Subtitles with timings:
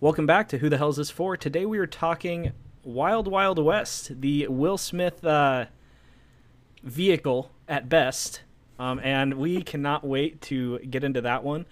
[0.00, 1.36] Welcome back to Who the Hell's This For?
[1.36, 2.52] Today we are talking
[2.84, 5.66] Wild Wild West, the Will Smith uh,
[6.84, 8.42] vehicle at best,
[8.78, 11.66] um, and we cannot wait to get into that one.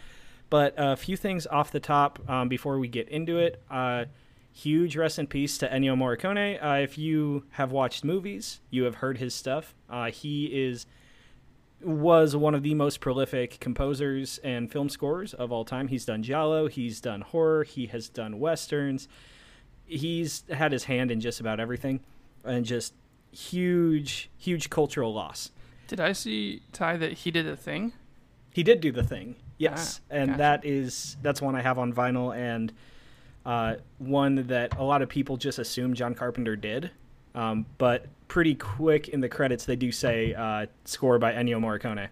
[0.50, 3.62] But a few things off the top um, before we get into it.
[3.70, 4.06] Uh,
[4.52, 6.58] huge rest in peace to Ennio Morricone.
[6.60, 9.72] Uh, if you have watched movies, you have heard his stuff.
[9.88, 10.84] Uh, he is
[11.82, 15.88] was one of the most prolific composers and film scorers of all time.
[15.88, 19.08] He's done giallo, he's done horror, he has done westerns.
[19.84, 22.00] He's had his hand in just about everything,
[22.44, 22.94] and just
[23.30, 25.50] huge, huge cultural loss.
[25.86, 27.92] Did I see Ty that he did a thing?
[28.52, 30.38] He did do the thing, yes, Ah, and gotcha.
[30.38, 32.72] that is that's one I have on vinyl and
[33.44, 36.90] uh, one that a lot of people just assume John Carpenter did.
[37.36, 42.08] Um, but pretty quick in the credits, they do say uh, score by Ennio Morricone.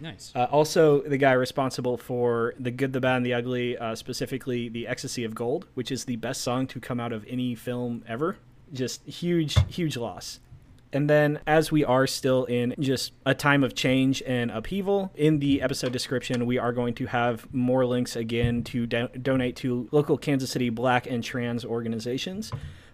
[0.00, 0.32] Nice.
[0.34, 4.68] Uh, also, the guy responsible for The Good, the Bad, and the Ugly, uh, specifically
[4.68, 8.02] The Ecstasy of Gold, which is the best song to come out of any film
[8.08, 8.38] ever.
[8.72, 10.40] Just huge, huge loss.
[10.92, 15.38] And then, as we are still in just a time of change and upheaval, in
[15.38, 19.88] the episode description, we are going to have more links again to do- donate to
[19.92, 22.50] local Kansas City black and trans organizations.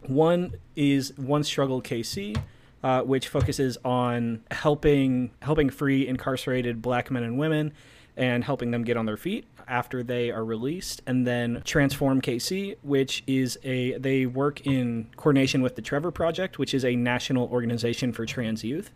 [0.07, 2.41] One is One Struggle KC,
[2.83, 7.73] uh, which focuses on helping helping free incarcerated black men and women
[8.17, 11.03] and helping them get on their feet after they are released.
[11.07, 16.59] And then transform kc which is a they work in coordination with the trevor project
[16.59, 18.91] which is a national organization for trans youth.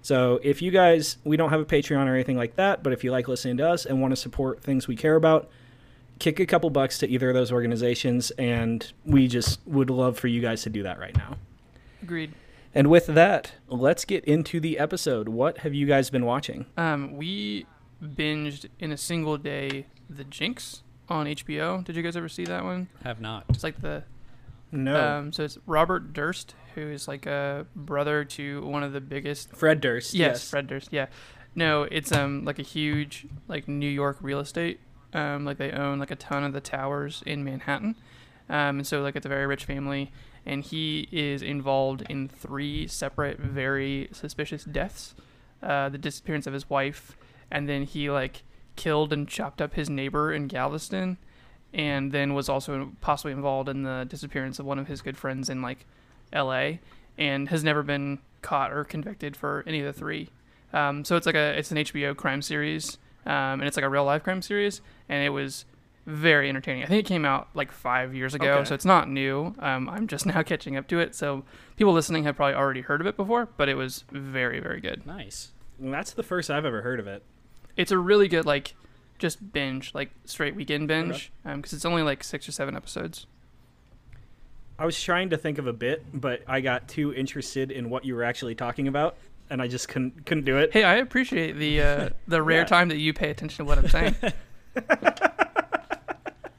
[0.00, 3.04] So if you guys we don't have a patreon or anything like that but if
[3.04, 5.50] you like listening to us and want to support things we care about
[6.22, 10.28] kick a couple bucks to either of those organizations and we just would love for
[10.28, 11.36] you guys to do that right now
[12.02, 12.32] Agreed.
[12.74, 15.28] and with that, let's get into the episode.
[15.28, 16.66] What have you guys been watching?
[16.76, 17.66] Um, we
[18.02, 21.84] binged in a single day The Jinx on HBO.
[21.84, 22.88] Did you guys ever see that one?
[23.04, 23.44] Have not.
[23.50, 24.02] It's like the
[24.72, 24.96] No.
[25.18, 29.54] um, so it's Robert Durst, who is like a brother to one of the biggest.
[29.54, 30.14] Fred Durst.
[30.14, 30.50] Yes, Yes.
[30.50, 30.88] Fred Durst.
[30.92, 31.06] Yeah,
[31.54, 34.80] no, it's um like a huge like New York real estate.
[35.14, 37.96] Um, like they own like a ton of the towers in Manhattan.
[38.48, 40.12] Um, and so like it's a very rich family,
[40.44, 45.14] and he is involved in three separate, very suspicious deaths.
[45.62, 47.16] Uh, the disappearance of his wife,
[47.50, 48.42] and then he like
[48.74, 51.18] killed and chopped up his neighbor in Galveston,
[51.72, 55.48] and then was also possibly involved in the disappearance of one of his good friends
[55.48, 55.86] in like
[56.32, 56.80] L.A.
[57.16, 60.30] and has never been caught or convicted for any of the three.
[60.72, 63.88] Um, so it's like a it's an HBO crime series, um, and it's like a
[63.88, 65.64] real life crime series, and it was
[66.06, 66.82] very entertaining.
[66.82, 68.64] I think it came out like five years ago, Okay.
[68.68, 69.54] so it's not new.
[69.60, 71.14] Um, I'm just now catching up to it.
[71.14, 71.44] So
[71.76, 75.06] people listening have probably already heard of it before, but it was very very good.
[75.06, 75.52] Nice.
[75.78, 77.22] Well, that's the first I've ever heard of it.
[77.76, 78.74] It's a really good like
[79.18, 83.26] just binge like straight weekend binge because it's only like six or seven episodes.
[84.78, 88.04] I was trying to think of a bit, but I got too interested in what
[88.04, 89.16] you were actually talking about,
[89.52, 90.72] and I just couldn't couldn't do it.
[90.72, 92.64] Hey, I appreciate the uh, the rare Yeah.
[92.64, 94.16] time that you pay attention to what I'm saying.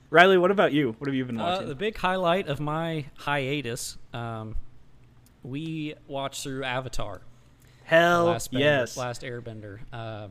[0.10, 0.96] Riley, what about you?
[1.00, 1.68] What have you been Uh, watching?
[1.70, 4.56] the big highlight of my hiatus, um,
[5.42, 7.22] we watched through Avatar.
[7.86, 8.96] Hell, last Bender- yes.
[8.96, 9.80] Last Airbender.
[9.92, 10.28] Uh,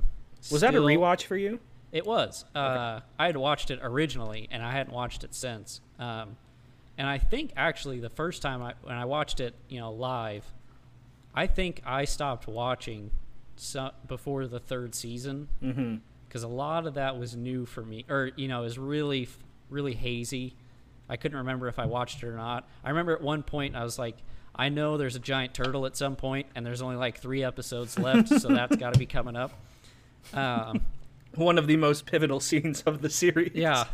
[0.52, 1.58] was that a rewatch for you?
[1.90, 2.44] It was.
[2.54, 5.80] Uh, I had watched it originally, and I hadn't watched it since.
[5.98, 6.36] Um,
[6.96, 10.44] and I think actually the first time I when I watched it, you know, live,
[11.34, 13.10] I think I stopped watching
[13.56, 15.96] so, before the third season Mm-hmm.
[16.28, 19.28] because a lot of that was new for me, or you know, is really
[19.70, 20.54] really hazy.
[21.08, 22.68] I couldn't remember if I watched it or not.
[22.84, 24.16] I remember at one point I was like,
[24.54, 27.98] I know there's a giant turtle at some point, and there's only like three episodes
[27.98, 29.52] left, so that's got to be coming up.
[30.34, 30.82] Um,
[31.34, 33.52] One of the most pivotal scenes of the series.
[33.54, 33.84] yeah,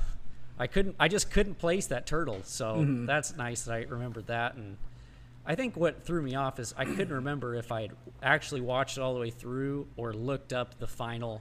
[0.59, 0.97] I couldn't.
[0.99, 3.07] I just couldn't place that turtle, so Mhm.
[3.07, 4.55] that's nice that I remembered that.
[4.57, 4.77] And
[5.49, 7.91] I think what threw me off is I couldn't remember if I had
[8.23, 11.41] actually watched it all the way through or looked up the final,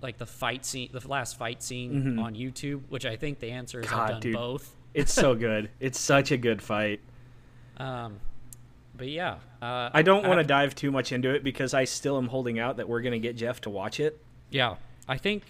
[0.00, 2.22] like the fight scene, the last fight scene Mhm.
[2.24, 2.80] on YouTube.
[2.88, 4.32] Which I think the answer is God, I've done dude.
[4.34, 4.74] both.
[4.94, 5.68] It's so good.
[5.80, 7.00] It's such a good fight.
[7.76, 8.18] Um,
[8.96, 12.16] but yeah, uh, I don't want to dive too much into it because I still
[12.16, 14.22] am holding out that we're going to get Jeff to watch it.
[14.50, 14.76] Yeah,
[15.06, 15.42] I think,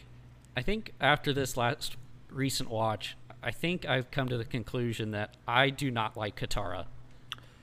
[0.57, 1.97] I think after this last
[2.29, 6.87] recent watch, I think I've come to the conclusion that I do not like Katara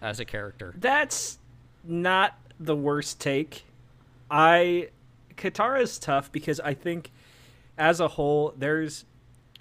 [0.02, 0.74] as a character.
[0.78, 1.40] That's
[1.84, 3.66] not the worst take.
[4.30, 4.90] I
[5.38, 7.12] Katara is tough because I think
[7.78, 9.06] as a whole there's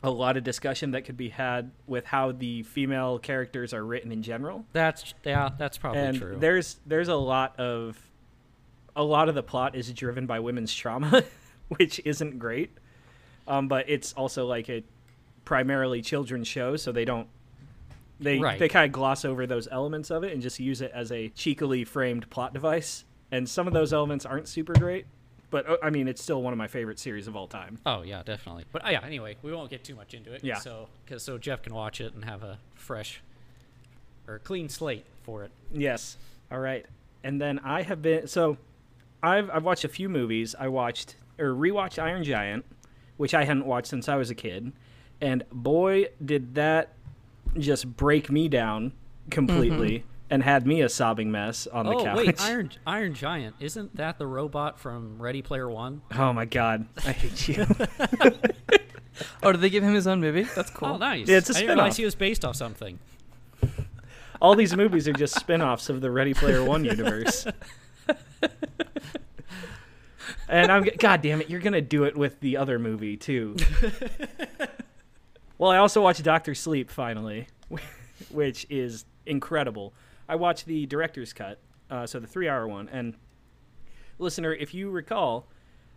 [0.03, 4.13] a lot of discussion that could be had with how the female characters are written
[4.13, 4.65] in general.
[4.73, 6.37] That's yeah, that's probably and true.
[6.39, 7.99] there's there's a lot of
[8.95, 11.25] a lot of the plot is driven by women's trauma,
[11.69, 12.71] which isn't great.
[13.47, 14.85] Um, but it's also like a
[15.45, 17.29] primarily children's show, so they don't
[18.21, 18.59] they Right.
[18.59, 21.29] they kind of gloss over those elements of it and just use it as a
[21.31, 23.05] cheekily framed plot device.
[23.31, 25.07] And some of those elements aren't super great,
[25.51, 27.79] but uh, I mean, it's still one of my favorite series of all time.
[27.87, 28.65] Oh yeah, definitely.
[28.73, 30.43] But uh, yeah, anyway, we won't get too much into it.
[30.43, 30.57] Yeah.
[30.57, 33.21] So, cause, so Jeff can watch it and have a fresh
[34.27, 35.51] or clean slate for it.
[35.73, 36.17] Yes.
[36.51, 36.87] All right.
[37.25, 38.57] And then I have been so
[39.23, 40.55] I've I've watched a few movies.
[40.59, 42.65] I watched or rewatched Iron Giant,
[43.17, 44.73] which I hadn't watched since I was a kid,
[45.21, 46.93] and boy did that
[47.61, 48.93] just break me down
[49.31, 50.09] completely mm-hmm.
[50.31, 52.17] and had me a sobbing mess on the oh couch.
[52.17, 56.03] wait, Iron Iron Giant isn't that the robot from Ready Player One?
[56.17, 57.67] Oh my god, I hate you.
[59.43, 60.43] Oh, did they give him his own movie?
[60.43, 60.89] That's cool.
[60.89, 61.29] Oh, nice.
[61.29, 62.99] Yeah, it's a I didn't realize he was based off something.
[64.41, 67.47] All these movies are just spin-offs of the Ready Player One universe.
[70.49, 73.57] and I'm god damn it, you're gonna do it with the other movie too.
[75.59, 77.49] well, I also watched Doctor Sleep finally,
[78.31, 79.93] which is incredible.
[80.29, 81.59] I watched the director's cut,
[81.91, 82.89] uh, so the three-hour one.
[82.89, 83.15] And
[84.19, 85.49] listener, if you recall,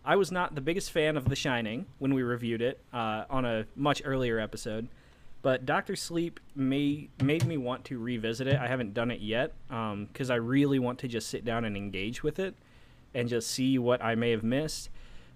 [0.04, 3.44] I was not the biggest fan of The Shining when we reviewed it uh, on
[3.44, 4.88] a much earlier episode.
[5.42, 8.56] But Doctor Sleep may, made me want to revisit it.
[8.56, 12.22] I haven't done it yet because I really want to just sit down and engage
[12.22, 12.54] with it
[13.14, 14.88] and just see what I may have missed.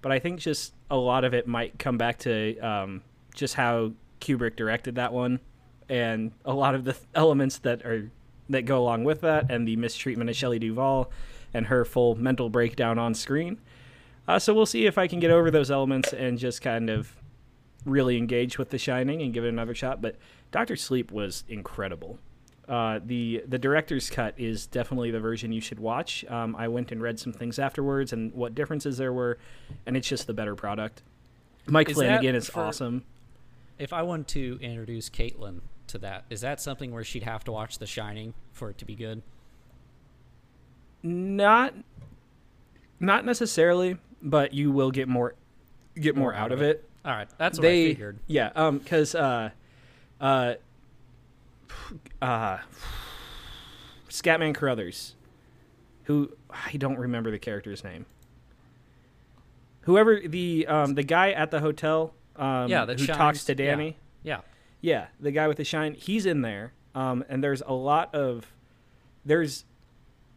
[0.03, 3.03] But I think just a lot of it might come back to um,
[3.35, 5.41] just how Kubrick directed that one
[5.89, 8.11] and a lot of the th- elements that are
[8.49, 11.11] that go along with that and the mistreatment of Shelley Duvall
[11.53, 13.59] and her full mental breakdown on screen.
[14.29, 17.13] Uh, so we'll see if I can get over those elements and just kind of
[17.85, 20.01] really engage with The Shining and give it another shot.
[20.01, 20.17] But
[20.53, 22.19] Doctor Sleep was incredible.
[22.69, 26.25] Uh, the the director's cut is definitely the version you should watch.
[26.29, 29.39] Um, I went and read some things afterwards and what differences there were,
[29.87, 31.03] and it's just the better product.
[31.67, 33.05] Mike Is Flanagan is for- awesome.
[33.79, 37.53] If I want to introduce Caitlin to that, is that something where she'd have to
[37.53, 39.23] watch The Shining for it to be good?
[41.03, 41.75] Not
[42.99, 45.35] not necessarily, but you will get more
[45.95, 46.89] get more, out of it.
[47.05, 48.19] All right, that's what they I figured.
[48.27, 49.51] yeah um because uh
[50.21, 50.55] uh
[52.23, 52.59] uh
[54.09, 55.15] Scatman Crothers,
[56.05, 58.07] who I don't remember the character's name.
[59.83, 63.55] Whoever the um the guy at the hotel um Yeah, who shines- talks to.
[63.55, 63.97] Danny.
[64.23, 64.41] Yeah.
[64.81, 66.73] Yeah, the guy with the shine, he's in there.
[66.95, 68.47] Um, and there's a lot of
[69.25, 69.65] there's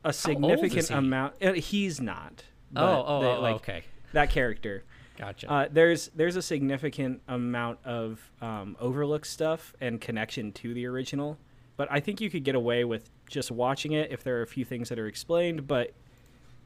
[0.03, 0.93] a significant he?
[0.93, 1.35] amount.
[1.41, 2.43] Uh, he's not.
[2.75, 3.83] Oh, but oh, oh, like, okay.
[4.13, 4.83] That character.
[5.17, 5.51] Gotcha.
[5.51, 11.37] Uh, there's there's a significant amount of um, overlooked stuff and connection to the original,
[11.77, 14.47] but I think you could get away with just watching it if there are a
[14.47, 15.67] few things that are explained.
[15.67, 15.93] But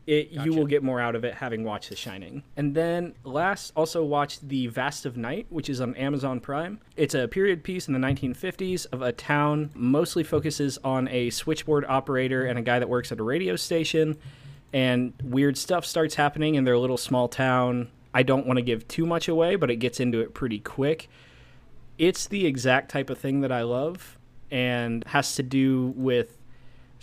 [0.05, 2.43] it you will get more out of it having watched The Shining.
[2.57, 6.79] And then last, also watched The Vast of Night, which is on Amazon Prime.
[6.97, 11.85] It's a period piece in the 1950s of a town, mostly focuses on a switchboard
[11.87, 14.17] operator and a guy that works at a radio station.
[14.73, 17.89] And weird stuff starts happening in their little small town.
[18.13, 21.09] I don't want to give too much away, but it gets into it pretty quick.
[21.97, 24.17] It's the exact type of thing that I love
[24.51, 26.37] and has to do with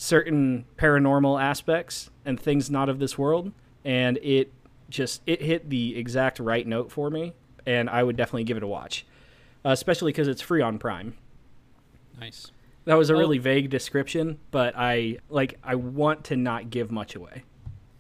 [0.01, 3.53] certain paranormal aspects and things not of this world
[3.85, 4.51] and it
[4.89, 7.35] just it hit the exact right note for me
[7.67, 9.05] and i would definitely give it a watch
[9.63, 11.13] uh, especially because it's free on prime
[12.19, 12.51] nice.
[12.87, 17.15] that was a really vague description but i like i want to not give much
[17.15, 17.43] away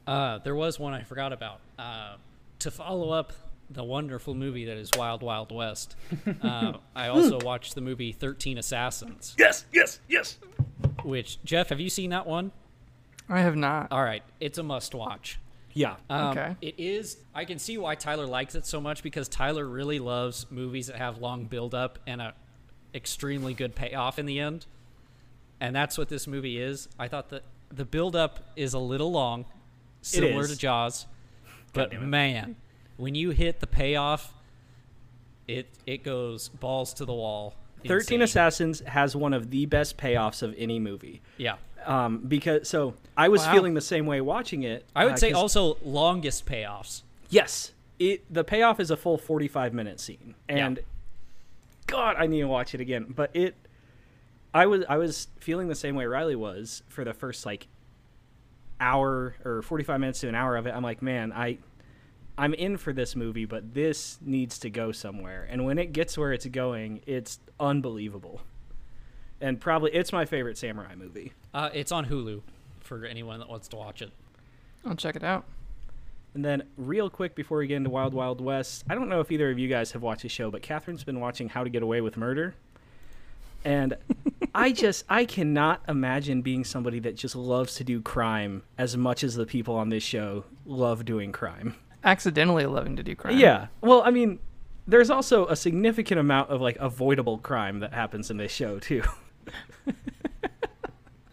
[0.06, 1.60] Uh, there was one I forgot about.
[1.78, 2.16] Uh,
[2.60, 3.32] to follow up
[3.70, 5.94] the wonderful movie that is Wild Wild West,
[6.42, 9.34] uh, I also watched the movie Thirteen Assassins.
[9.38, 10.38] yes yes yes
[11.04, 12.52] Which Jeff, have you seen that one?
[13.28, 13.92] I have not.
[13.92, 15.38] All right, it's a must-watch.
[15.72, 16.56] yeah Um, Okay.
[16.60, 17.16] It is.
[17.34, 20.96] I can see why Tyler likes it so much because Tyler really loves movies that
[20.96, 22.34] have long build-up and a
[22.92, 24.66] extremely good payoff in the end.
[25.60, 26.88] And that's what this movie is.
[26.98, 29.44] I thought that the build-up is a little long,
[30.02, 31.06] similar to Jaws,
[31.72, 32.56] but man,
[33.00, 34.34] when you hit the payoff,
[35.48, 37.54] it it goes balls to the wall.
[37.86, 38.22] 13 Insane.
[38.22, 41.54] assassins has one of the best payoffs of any movie Yeah,
[41.86, 43.52] um, because so i was Wow.
[43.52, 47.02] feeling the same way watching it I would uh, say also longest payoffs.
[47.30, 50.82] Yes, it the payoff is a full forty five minute scene, and Yeah.
[51.86, 53.06] God, I need to watch it again.
[53.16, 53.54] But it,
[54.52, 57.66] I was I was feeling the same way Riley was for the first like
[58.78, 60.74] hour or forty five minutes to an hour of it.
[60.74, 61.58] I'm like, man, I.
[62.40, 65.46] I'm in for this movie, but this needs to go somewhere.
[65.50, 68.40] And when it gets where it's going, it's unbelievable.
[69.42, 71.34] And probably it's my favorite samurai movie.
[71.52, 72.40] Uh, it's on Hulu
[72.80, 74.10] for anyone that wants to watch it.
[74.86, 75.44] I'll check it out.
[76.32, 79.30] And then, real quick before we get into Wild Wild West, I don't know if
[79.30, 81.82] either of you guys have watched the show, but Catherine's been watching How to Get
[81.82, 82.54] Away with Murder.
[83.66, 83.98] And
[84.54, 89.24] I just, I cannot imagine being somebody that just loves to do crime as much
[89.24, 91.74] as the people on this show love doing crime.
[92.04, 93.38] Accidentally loving to do crime.
[93.38, 93.66] Yeah.
[93.80, 94.38] Well, I mean,
[94.86, 99.02] there's also a significant amount of like avoidable crime that happens in this show, too.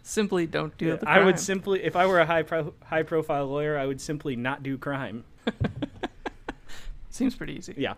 [0.08, 3.46] Simply don't do the I would simply, if I were a high pro- high profile
[3.46, 5.24] lawyer, I would simply not do crime.
[7.10, 7.74] Seems pretty easy.
[7.76, 7.92] Yeah.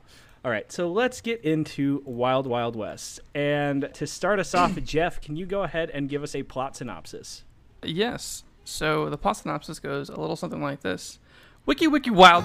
[0.45, 0.71] All right.
[0.73, 3.21] So let's get into Wild Wild West.
[3.33, 6.75] And to start us off, Jeff, can you go ahead and give us a plot
[6.75, 7.45] synopsis?
[7.85, 8.43] Yes.
[8.65, 11.21] So the plot synopsis goes a little something like this:
[11.67, 12.45] Wiki Wiki Wild.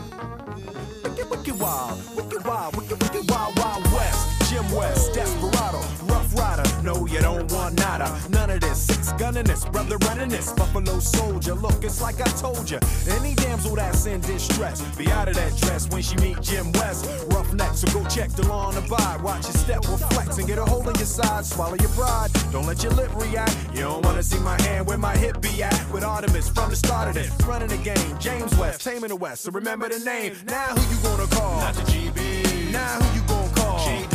[1.03, 4.51] Wicked, wicked wild, wicked wild, wicked, wicked wild, wild west.
[4.51, 6.64] Jim West, Desperado, Rough Rider.
[6.85, 8.15] No, you don't want nada.
[8.29, 8.85] None of this.
[8.85, 10.53] Six gunning this, brother running this.
[10.53, 11.55] Buffalo soldier.
[11.55, 12.77] Look, it's like I told you.
[13.09, 17.09] Any damsel that's in distress, be out of that dress when she meet Jim West.
[17.29, 19.19] Roughneck, so go check the law and abide.
[19.23, 21.43] Watch your step reflex and get a hold of your side.
[21.43, 22.29] Swallow your pride.
[22.51, 23.57] Don't let your lip react.
[23.73, 25.91] You don't wanna see my hand where my hip be at.
[25.91, 28.19] With Artemis from the start of this, running the game.
[28.19, 29.41] James West, taming the West.
[29.41, 30.35] So remember the name.
[30.45, 31.61] Now who you gonna call?
[31.61, 32.71] Not the GB.
[32.71, 33.79] Now who you gonna call?
[33.87, 34.14] G If you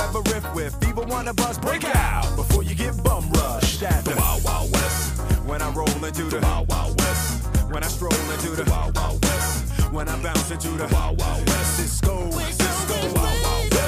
[0.00, 4.14] ever riff with fever wanna bust, break out before you get bum rushed at the
[4.16, 5.20] Wild Wild West.
[5.46, 7.44] When I roll into the Wild Wild West.
[7.70, 9.92] When I stroll into the Wild Wild West.
[9.92, 11.80] When I bounce into the Wild Wild West.
[11.80, 13.80] Sisqo, Sisqo, Wild Wild West.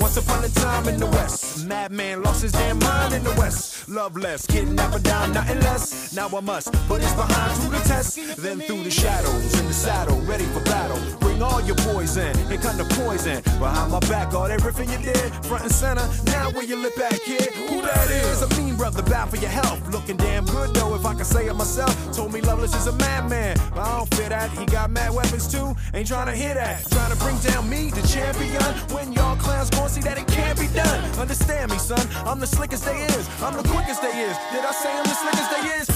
[0.00, 3.67] Once upon a time in the West, madman lost his damn mind in the West.
[3.88, 6.14] Loveless, kidnapper down, nothing less.
[6.14, 9.72] Now I must put his behind to the test, then through the shadows in the
[9.72, 11.27] saddle, ready for battle.
[11.38, 13.40] Bring all your boys in, here come poison.
[13.60, 16.02] Behind my back, all everything you did, front and center.
[16.26, 17.54] Now where you lip back, kid?
[17.70, 18.42] Who that is?
[18.42, 19.78] A mean brother, bad for your health.
[19.92, 21.94] Looking damn good though, if I can say it myself.
[22.12, 24.50] Told me Loveless is a madman, but I don't fear that.
[24.50, 26.90] He got mad weapons too, ain't trying to hear that.
[26.90, 28.60] Trying to bring down me, the champion.
[28.90, 31.04] When y'all clowns gon' see that it can't be done.
[31.20, 32.04] Understand me, son.
[32.26, 33.28] I'm the slickest they is.
[33.40, 34.36] I'm the quickest they is.
[34.50, 35.87] Did I say I'm the slickest they is?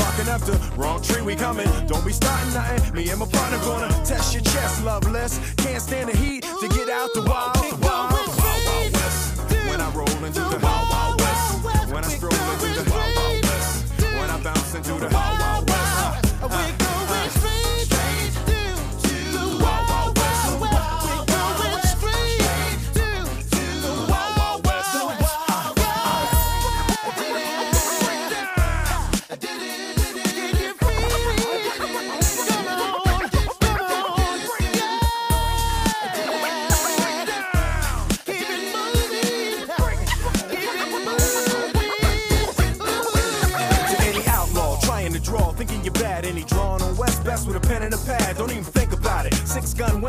[0.00, 1.68] Barking the wrong tree, we coming.
[1.86, 2.94] Don't be starting nothing.
[2.94, 5.38] Me and my partner gonna test your chest, loveless.
[5.56, 9.40] Can't stand the heat to get out the wild, wild, wild, west.
[9.68, 11.92] When I roll into the wild, wild west.
[11.92, 14.00] When I stroll into the wild, wild west.
[14.00, 16.42] When I bounce into the wild, wild west.
[16.42, 16.79] Uh, uh.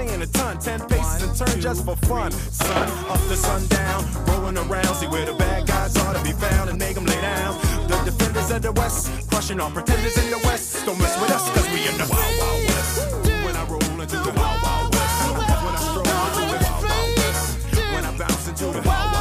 [0.01, 2.31] Weighing a ton, ten paces and turn just for fun.
[2.31, 6.71] Sun up to sundown, rolling around, see where the bad guys are to be found
[6.71, 7.53] and make them lay down.
[7.87, 10.83] The defenders of the West, crushing all pretenders in the West.
[10.87, 13.13] Don't mess with us, cause we in the Wild Wild West.
[13.45, 17.17] When I roll into the Wild Wild West, when I stroll into the Wild Wild
[17.17, 17.57] West,
[17.93, 19.20] when I bounce into the Wild Wild West.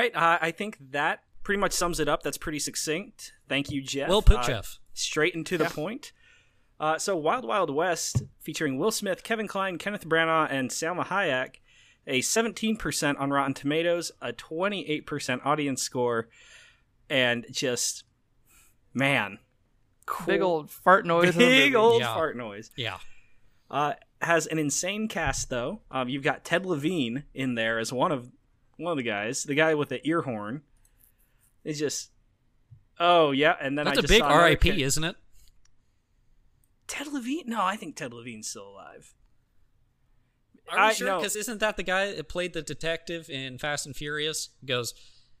[0.00, 0.14] Right.
[0.14, 2.22] Uh, I think that pretty much sums it up.
[2.22, 3.32] That's pretty succinct.
[3.48, 4.08] Thank you, Jeff.
[4.08, 4.78] Well put, Uh, Jeff.
[4.94, 6.12] Straight and to the point.
[6.78, 11.56] Uh, so, Wild Wild West, featuring Will Smith, Kevin Kline, Kenneth Branagh, and Salma Hayek,
[12.06, 16.28] a 17% on Rotten Tomatoes, a 28% audience score,
[17.10, 18.04] and just
[18.94, 19.38] man,
[20.06, 20.26] cool.
[20.26, 21.36] Big old fart noise.
[21.36, 22.14] big old Yeah.
[22.14, 22.70] fart noise.
[22.76, 22.98] Yeah.
[23.70, 23.92] Uh,
[24.22, 25.82] has an insane cast though.
[25.90, 28.30] Um, you've got Ted Levine in there as one of
[28.80, 30.62] one of the guys, the guy with the ear horn.
[31.64, 32.10] is just,
[32.98, 35.16] oh yeah, and then That's I a just big RIP, ca- isn't it?
[36.86, 37.44] Ted Levine?
[37.46, 39.14] No, I think Ted Levine's still alive.
[40.70, 41.06] Are I- you sure?
[41.08, 41.16] no.
[41.18, 44.50] Because isn't that the guy that played the detective in Fast and Furious?
[44.60, 44.94] He goes,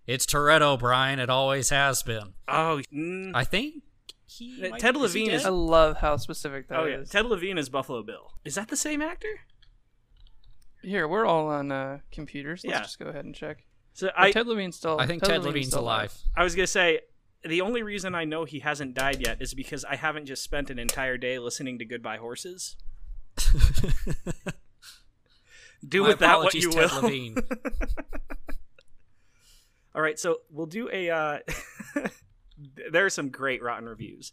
[0.06, 1.18] "It's Toretto, Brian.
[1.18, 3.82] It always has been." Oh, mm, I think
[4.26, 4.60] he.
[4.70, 7.08] Might- Ted he Levine is- I love how specific that oh is.
[7.12, 8.32] yeah, Ted Levine is Buffalo Bill.
[8.44, 9.40] Is that the same actor?
[10.82, 12.62] Here, we're all on uh, computers.
[12.64, 12.82] Let's Yeah.
[12.82, 13.64] just go ahead and check.
[13.92, 14.98] So But I, Ted Levine's still.
[15.00, 16.14] I think Ted, Levine's Levine's still alive.
[16.36, 17.00] I was gonna say
[17.44, 20.70] the only reason I know he hasn't died yet is because I haven't just spent
[20.70, 22.76] an entire day listening to Goodbye Horses.
[25.86, 27.02] Do My with that what apologies, you Ted will.
[27.02, 27.36] Levine.
[29.94, 31.10] All right, so we'll do a.
[31.10, 31.38] Uh,
[32.92, 34.32] there are some great rotten reviews.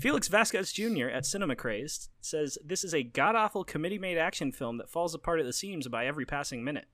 [0.00, 1.08] Felix Vasquez Jr.
[1.08, 5.14] at Cinema Crazed says this is a god awful committee made action film that falls
[5.14, 6.86] apart at the seams by every passing minute.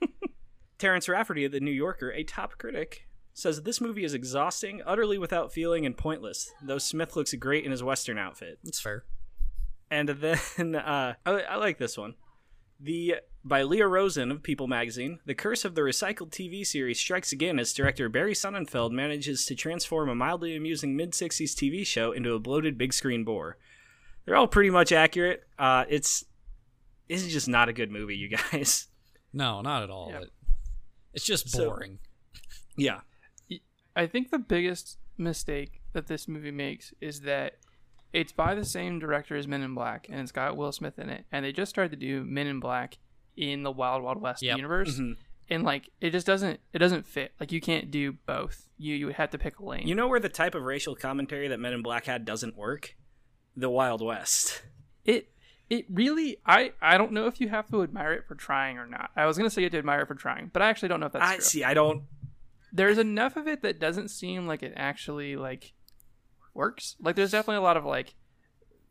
[0.78, 5.18] Terrence Rafferty of The New Yorker, a top critic, says this movie is exhausting, utterly
[5.18, 8.58] without feeling, and pointless, though Smith looks great in his Western outfit.
[8.64, 9.04] That's fair.
[9.90, 12.14] And then uh, I, I like this one.
[12.78, 17.32] The by Leah Rosen of People magazine, The Curse of the Recycled TV series strikes
[17.32, 22.10] again as director Barry Sonnenfeld manages to transform a mildly amusing mid 60s TV show
[22.12, 23.56] into a bloated big screen bore.
[24.24, 25.44] They're all pretty much accurate.
[25.58, 26.24] Uh, it's
[27.08, 28.88] this is just not a good movie, you guys.
[29.32, 30.08] No, not at all.
[30.12, 30.22] Yep.
[30.22, 30.32] It-
[31.12, 31.98] it's just So- boring.
[32.76, 33.00] Yeah.
[33.94, 37.56] I think the biggest mistake that this movie makes is that
[38.16, 41.10] it's by the same director as Men in Black, and it's got Will Smith in
[41.10, 42.96] it, and they just tried to do Men in Black
[43.36, 44.56] in the Wild Wild West Yep.
[44.56, 45.12] universe, mm-hmm.
[45.50, 47.32] and like it just doesn't it doesn't fit.
[47.38, 48.68] Like you can't do both.
[48.78, 49.86] You you would have to pick a lane.
[49.86, 52.96] You know where the type of racial commentary that Men in Black had doesn't work?
[53.54, 54.62] The Wild West.
[55.04, 55.28] it
[55.68, 58.86] it really I I don't know if you have to admire it for trying or
[58.86, 59.10] not.
[59.14, 61.00] I was gonna say you have to admire it for trying, but I actually don't
[61.00, 61.44] know if that's I true.
[61.44, 61.64] see.
[61.64, 62.04] I don't.
[62.72, 65.74] there's enough of it that doesn't seem like it actually like
[66.56, 66.96] works.
[67.00, 68.14] Like there's definitely a lot of like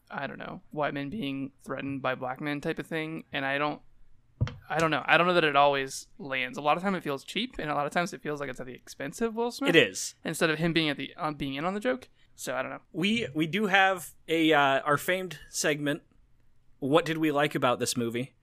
[0.09, 3.57] I don't know, white men being threatened by black men type of thing and I
[3.57, 3.81] don't
[4.69, 5.03] I don't know.
[5.05, 6.57] I don't know that it always lands.
[6.57, 8.49] A lot of time it feels cheap and a lot of times it feels like
[8.49, 10.15] it's at the expense of Will Smith It is.
[10.23, 12.09] instead of him being at the um, being in on the joke.
[12.35, 12.81] So I don't know.
[12.91, 16.01] we we do have a uh, our famed segment
[16.79, 18.35] what did we like about this movie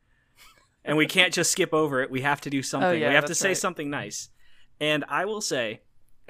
[0.84, 3.14] and we can't just skip over it we have to do something Oh, yeah, we
[3.14, 3.56] have to say right.
[3.56, 4.30] something nice
[4.80, 5.82] and i will say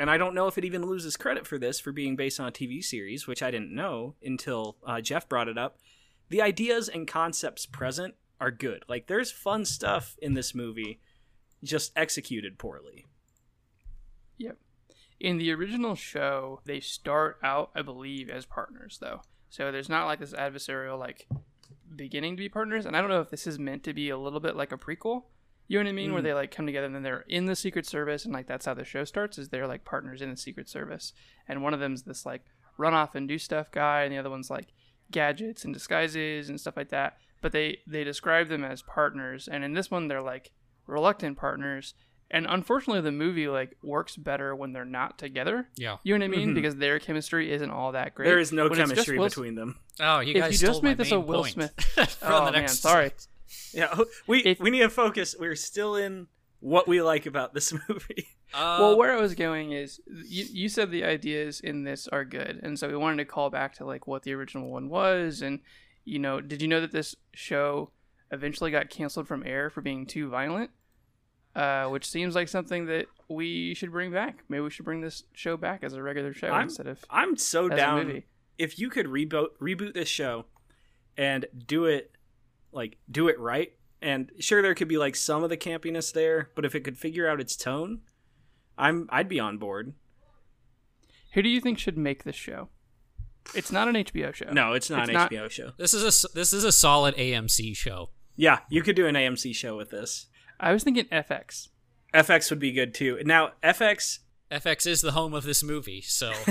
[0.02, 2.48] and i don't know if it even loses credit for this for being based on
[2.48, 5.78] a tv series which i didn't know until uh, jeff brought it up
[6.28, 11.00] the ideas and concepts present are good like there's fun stuff in this movie
[11.62, 13.06] just executed poorly
[14.42, 14.58] Yep.
[15.20, 19.22] In the original show, they start out, I believe, as partners though.
[19.50, 21.28] So there's not like this adversarial like
[21.94, 24.18] beginning to be partners, and I don't know if this is meant to be a
[24.18, 25.24] little bit like a prequel.
[25.72, 26.12] You know what I mean?
[26.12, 26.24] Where mm.
[26.24, 28.74] they like come together and then they're in the Secret Service, and like that's how
[28.74, 29.38] the show starts.
[29.38, 31.14] Is they're like partners in the Secret Service,
[31.48, 32.44] and one of them's this like
[32.76, 34.74] run off and do stuff guy, and the other one's like
[35.10, 37.16] gadgets and disguises and stuff like that.
[37.40, 40.50] But they they describe them as partners, and in this one they're like
[40.86, 41.94] reluctant partners.
[42.30, 45.68] And unfortunately, the movie like works better when they're not together.
[45.76, 45.96] Yeah.
[46.02, 46.48] You know what I mean?
[46.48, 46.54] Mm-hmm.
[46.54, 48.26] Because their chemistry isn't all that great.
[48.26, 50.82] there is no When chemistry Will- between them Oh, you If guys you just stole
[50.82, 51.74] made this a Will point Smith-
[52.18, 53.12] from Oh the man, sorry.
[53.72, 53.94] yeah
[54.26, 56.26] we If- we need to focus we're still in
[56.60, 60.68] what we like about this movie Uh, well, where I was going is you, you
[60.68, 63.86] said the ideas in this are good, and so we wanted to call back to
[63.86, 65.60] like what the original one was, and
[66.04, 67.92] you know, did you know that this show
[68.30, 70.70] eventually got canceled from air for being too violent?
[71.56, 74.42] Uh, which seems like something that we should bring back.
[74.50, 77.36] Maybe we should bring this show back as a regular show I'm- instead of I'm
[77.38, 78.06] so as a down.
[78.06, 78.26] movie.
[78.58, 80.44] If you could reboot reboot this show
[81.16, 82.10] and do it
[82.72, 86.50] like do it right, and sure there could be like some of the campiness there,
[86.54, 88.00] but if it could figure out its tone,
[88.78, 89.94] I'm I'd be on board.
[91.34, 92.68] Who do you think should make this show?
[93.54, 94.50] It's not an HBO show.
[94.52, 95.72] No, it's not It's an not- HBO show.
[95.78, 98.10] this is a s- this is a solid AMC show.
[98.36, 100.26] Yeah, you could do an AMC show with this.
[100.60, 101.68] I was thinking FX.
[102.14, 103.20] FX would be good too.
[103.24, 106.32] Now, FX FX is the home of this movie, so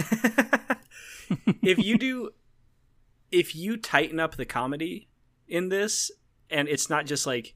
[1.64, 2.32] if you do
[3.32, 5.08] if you tighten up the comedy
[5.52, 6.10] in this
[6.50, 7.54] and it's not just like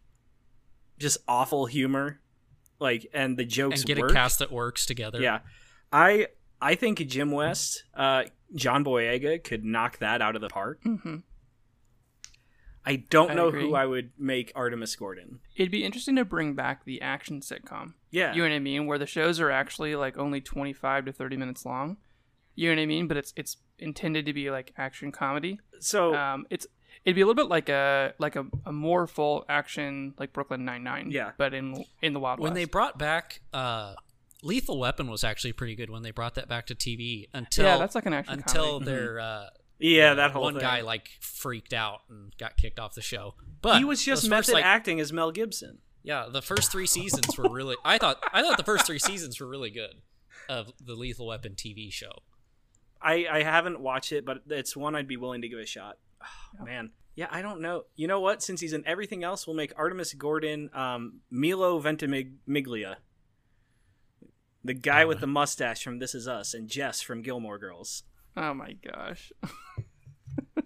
[1.00, 2.20] just awful humor
[2.80, 5.20] like and the jokes and get work, a cast that works together.
[5.22, 5.40] yeah
[5.92, 6.28] i
[6.62, 11.18] i think jim west uh john boyega could knock that out of the park hmm
[12.88, 13.64] I don't I know agree.
[13.64, 15.40] who I would make Artemis Gordon.
[15.56, 17.94] It'd be interesting to bring back the action sitcom.
[18.12, 18.32] Yeah.
[18.36, 18.86] You know what I mean?
[18.86, 21.98] Where the shows are actually like only 25 to 30 minutes long.
[22.54, 23.08] You know what I mean?
[23.08, 25.60] But it's it's intended to be like action comedy.
[25.80, 26.68] so Um, it's
[27.06, 30.66] it'd be a little bit like a like a, a more full action like Brooklyn
[30.66, 31.12] Nine Nine.
[31.12, 31.32] Yeah.
[31.38, 32.56] But in in the Wild when West.
[32.56, 33.94] they brought back uh,
[34.44, 37.78] Lethal Weapon was actually pretty good when they brought that back to TV until Yeah,
[37.78, 38.86] that's like an action until comedy.
[38.92, 39.46] their uh,
[39.80, 40.62] yeah, that whole one thing.
[40.62, 43.36] guy like freaked out and got kicked off the show.
[43.62, 45.80] But he was just method first, like, acting as Mel Gibson.
[46.04, 47.76] Yeah, the first three seasons were really.
[47.84, 50.02] I thought I thought the first three seasons were really good
[50.48, 52.12] of the Lethal Weapon TV show.
[53.02, 55.98] I I haven't watched it, but it's one I'd be willing to give a shot.
[56.60, 57.84] Oh, Man, yeah, I don't know.
[57.96, 58.42] You know what?
[58.42, 62.98] Since he's in everything else, we'll make Artemis Gordon um, Milo Ventimiglia,
[64.64, 68.04] the guy with the mustache from This Is Us, and Jess from Gilmore Girls.
[68.38, 69.32] Oh my gosh.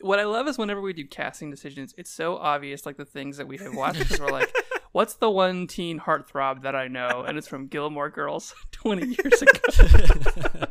[0.00, 3.36] what I love is whenever we do casting decisions, it's so obvious, like the things
[3.36, 4.54] that we have watched, because we're like,
[4.92, 7.24] what's the one teen heartthrob that I know?
[7.26, 10.66] And it's from Gilmore Girls 20 years ago.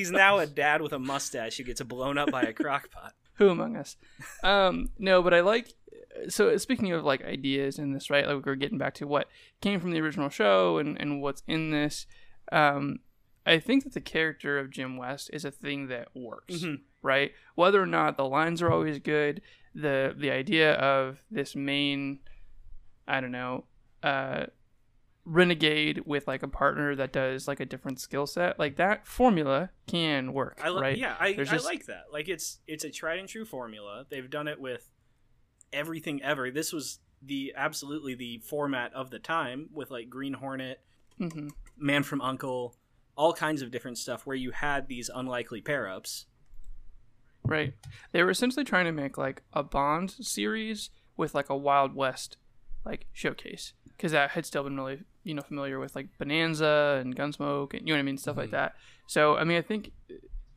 [0.00, 3.12] He's now a dad with a mustache who gets blown up by a crock pot.
[3.34, 3.96] Who among us?
[4.42, 5.74] Um, no, but I like.
[6.28, 8.26] So speaking of like ideas in this, right?
[8.26, 9.28] Like we're getting back to what
[9.60, 12.06] came from the original show and and what's in this.
[12.50, 13.00] Um,
[13.46, 16.64] I think that the character of Jim West is a thing that works,
[17.02, 17.32] right?
[17.56, 19.42] Whether or not the lines are always good,
[19.74, 22.20] the the idea of this main,
[23.06, 23.64] I don't know,
[24.02, 24.46] uh,
[25.24, 29.70] renegade with like a partner that does like a different skill set, like that formula
[29.86, 30.98] can work, I li- right?
[30.98, 32.04] Yeah, I, just- like that.
[32.12, 34.06] Like it's it's a tried and true formula.
[34.08, 34.88] They've done it with
[35.72, 36.50] everything ever.
[36.50, 40.80] This was the absolutely the format of the time with like Green Hornet,
[41.18, 42.74] hmm Man from Uncle,
[43.16, 46.26] all kinds of different stuff where you had these unlikely pair ups.
[47.44, 47.74] Right.
[48.12, 52.36] They were essentially trying to make like a Bond series with like a Wild West
[52.84, 57.14] like showcase because that had still been really you know familiar with like Bonanza and
[57.16, 58.74] Gunsmoke and you know what I mean stuff like that.
[59.06, 59.92] So I mean I think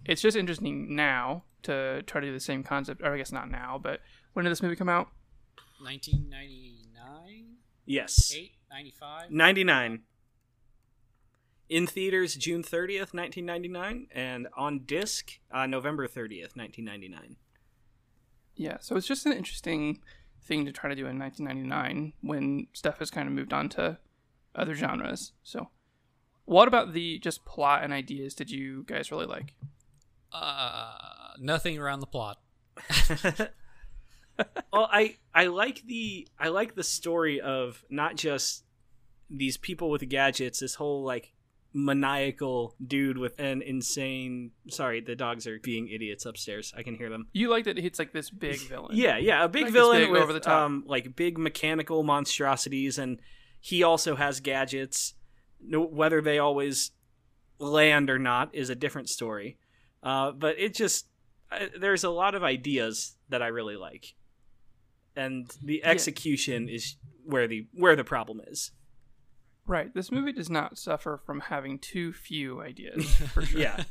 [0.05, 3.49] it's just interesting now to try to do the same concept or I guess not
[3.49, 4.01] now but
[4.33, 5.09] when did this movie come out?
[5.81, 8.33] 1999, Yes.
[8.33, 9.31] 8, 95.
[9.31, 9.99] 99.
[11.69, 17.35] In theaters June 30th, 1999, and on disc uh, November 30th, 1999.
[18.55, 19.99] Yeah, so it's just an interesting
[20.43, 23.97] thing to try to do in 1999 when stuff has kind of moved on to
[24.55, 25.31] other genres.
[25.43, 25.69] So,
[26.45, 29.53] what about the just plot and ideas did you guys really like?
[30.31, 30.93] Uh,
[31.39, 32.39] nothing around the plot.
[34.71, 38.63] well i i like the i like the story of not just
[39.29, 41.32] these people with gadgets this whole like
[41.73, 46.73] maniacal dude with an insane sorry the dogs are being idiots upstairs.
[46.77, 47.27] I can hear them.
[47.33, 48.91] You like that it's like this big villain.
[48.95, 50.65] yeah yeah a big Like villain big, with over the top.
[50.65, 53.19] um like big mechanical monstrosities and
[53.59, 55.13] he also has gadgets.
[55.65, 56.91] No, whether they always
[57.59, 59.57] land or not is a different story.
[60.03, 61.07] Uh but it just
[61.51, 64.13] uh, there's a lot of ideas that i really like.
[65.15, 68.71] And the execution is where the where the problem is
[69.65, 69.93] Right.
[69.93, 73.15] This movie does not suffer from having too few ideas.
[73.33, 73.59] For sure.
[73.61, 73.83] yeah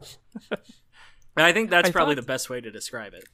[0.50, 3.24] and i think that's I probably thought- the best way to describe it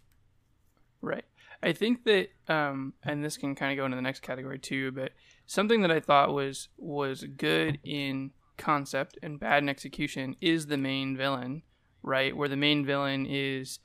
[1.02, 1.24] Right.
[1.62, 4.90] I think that, um, and this can kind of go into the next category too,
[4.90, 5.12] but
[5.46, 10.76] something that I thought was was good in concept and bad in execution is the
[10.78, 11.62] main villain,
[12.02, 12.36] right?
[12.36, 13.78] Where the main villain is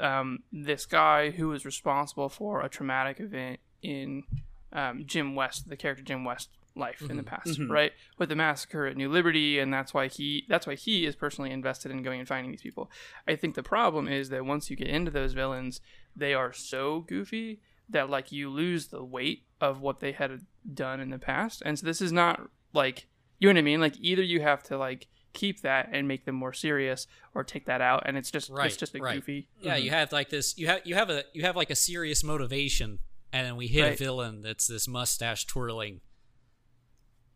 [0.00, 4.24] um, this guy who is responsible for a traumatic event in
[4.72, 7.34] um, Jim West, the character Jim West life in the mm-hmm.
[7.34, 7.70] past, mm-hmm.
[7.70, 7.92] right?
[8.18, 11.50] With the massacre at New Liberty, and that's why he that's why he is personally
[11.50, 12.90] invested in going and finding these people.
[13.28, 15.80] I think the problem is that once you get into those villains,
[16.16, 20.40] they are so goofy that like you lose the weight of what they had
[20.72, 21.62] done in the past.
[21.64, 23.06] And so this is not like
[23.38, 23.80] you know what I mean?
[23.80, 27.66] Like either you have to like keep that and make them more serious or take
[27.66, 29.16] that out and it's just Right, it's just a right.
[29.16, 29.98] goofy Yeah, you mm-hmm.
[29.98, 30.56] have like this.
[30.56, 33.00] You have you have a you have like a serious motivation,
[33.32, 36.00] and then we hit a villain that's this mustache twirling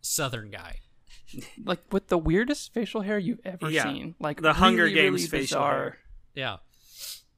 [0.01, 0.81] Southern guy.
[1.65, 3.85] like with the weirdest facial hair you've ever Yeah.
[3.85, 4.15] seen.
[4.19, 5.75] Like The Hunger really, Games really facial bizarre.
[5.83, 5.99] hair.
[6.35, 6.57] Yeah,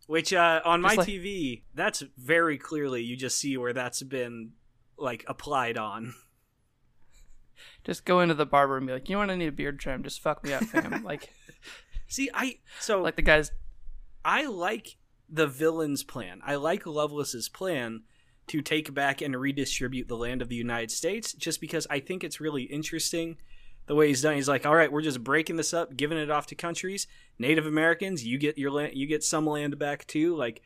[0.07, 4.53] Which uh, on my like- TV, that's very clearly you just see where that's been
[4.99, 6.15] like applied on.
[7.85, 9.31] Just go into the barber and be like, you know what?
[9.31, 10.03] I need a beard trim.
[10.03, 11.03] Just fuck me up, fam.
[11.05, 11.31] like,
[12.09, 13.53] See, I so like the guys.
[14.25, 14.97] I like
[15.29, 16.41] the villain's plan.
[16.45, 18.03] I like Loveless's plan
[18.51, 22.25] to take back and redistribute the land of the United States, just because I think
[22.25, 23.37] it's really interesting
[23.87, 24.35] the way he's done.
[24.35, 27.07] He's like, all right, we're just breaking this up, giving it off to countries.
[27.39, 30.35] Native Americans, you get your land, you get some land back too.
[30.37, 30.63] Like,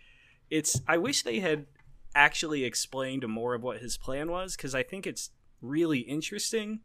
[0.48, 1.66] it's I wish they had
[2.14, 6.80] actually explained more of what his plan was because I think it's really interesting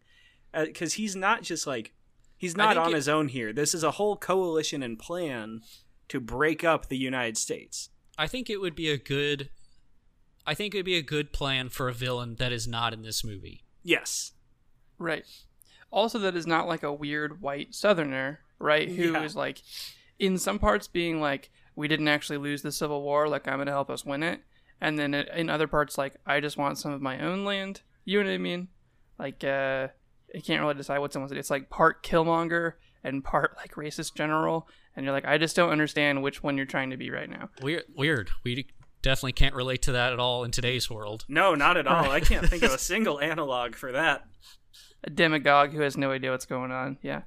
[0.54, 1.94] uh, because he's not just like
[2.38, 3.54] he's not on it- his own here.
[3.54, 5.62] This is a whole coalition and plan
[6.10, 7.90] to break up the United States.
[8.18, 9.50] I think it would be a good.
[10.46, 13.02] I think it would be a good plan for a villain that is not in
[13.02, 13.64] this movie.
[13.84, 14.32] Yes.
[14.98, 15.26] Right.
[15.92, 18.90] Also, that is not like a weird white Southerner, right?
[18.90, 19.40] Who is Yeah.
[19.40, 19.62] like,
[20.18, 23.68] in some parts, being like, we didn't actually lose the Civil War, like, I'm going
[23.68, 24.42] to help us win it.
[24.82, 27.82] And then in other parts, like, I just want some of my own land.
[28.06, 28.68] You know what I mean?
[29.18, 29.88] Like, uh,
[30.36, 31.32] I can't really decide what someone's.
[31.32, 32.74] It's like part Killmonger
[33.04, 34.68] and part like racist general.
[34.96, 37.50] And you're like, I just don't understand which one you're trying to be right now.
[37.62, 37.84] Weird.
[37.96, 38.30] Weird.
[38.44, 38.68] We
[39.02, 41.26] definitely can't relate to that at all in today's world.
[41.28, 42.10] No, not at all.
[42.10, 44.26] I can't think of a single analog for that.
[45.04, 46.98] A demagogue who has no idea what's going on.
[47.02, 47.22] Yeah.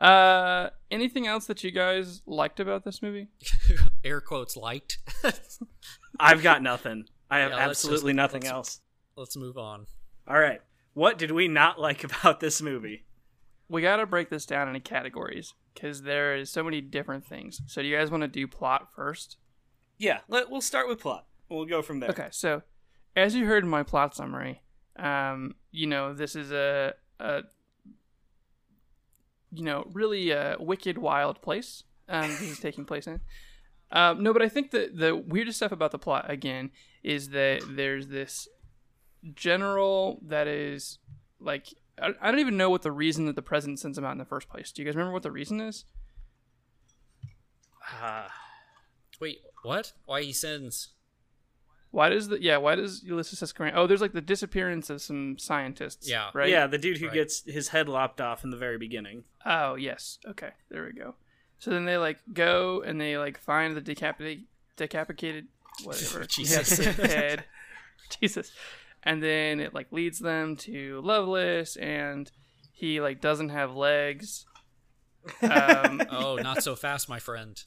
[0.00, 3.28] Uh, anything else that you guys liked about this movie?
[4.04, 4.98] Air quotes liked.
[6.20, 7.04] I've got nothing.
[7.30, 8.80] I have Yeah, let's just- absolutely nothing let's- else.
[9.16, 9.86] Let's move on.
[10.26, 10.60] All right.
[10.94, 13.04] What did we not like about this movie?
[13.68, 17.62] we got to break this down into categories because there is so many different things.
[17.66, 19.38] So do you guys want to do plot first?
[19.98, 21.26] Yeah, let, we'll start with plot.
[21.48, 22.10] We'll go from there.
[22.10, 22.62] Okay, so
[23.14, 24.62] as you heard in my plot summary,
[24.96, 27.42] um, you know this is a, a
[29.52, 31.84] you know really a wicked, wild place.
[32.08, 33.20] Um, this is taking place in.
[33.94, 36.70] Um, no, but I think that the weirdest stuff about the plot again
[37.02, 38.48] is that there's this
[39.34, 40.98] general that is
[41.38, 41.66] like
[42.00, 44.18] I, I don't even know what the reason that the president sends him out in
[44.18, 44.72] the first place.
[44.72, 45.84] Do you guys remember what the reason is?
[48.00, 48.32] Ah,
[49.20, 49.92] Wait, what?
[50.06, 50.88] Why he sends?
[51.90, 52.56] Why does the yeah?
[52.56, 53.52] Why does Ulysses S.
[53.52, 53.76] Grant?
[53.76, 56.08] Oh, there's like the disappearance of some scientists.
[56.08, 56.30] Yeah.
[56.32, 56.48] right.
[56.48, 57.14] Yeah, the dude who Right.
[57.14, 59.24] gets his head lopped off in the very beginning.
[59.44, 60.18] Oh yes.
[60.26, 60.50] Okay.
[60.70, 61.14] There we go.
[61.58, 64.44] So then they like go and they like find the decapitated,
[64.76, 65.48] decapitated,
[65.84, 66.78] whatever Jesus.
[66.78, 67.44] head.
[68.20, 68.52] Jesus.
[69.02, 72.30] And then it like leads them to Loveless, and
[72.72, 74.46] he like doesn't have legs.
[75.42, 77.62] Um, Oh, not so fast, my friend.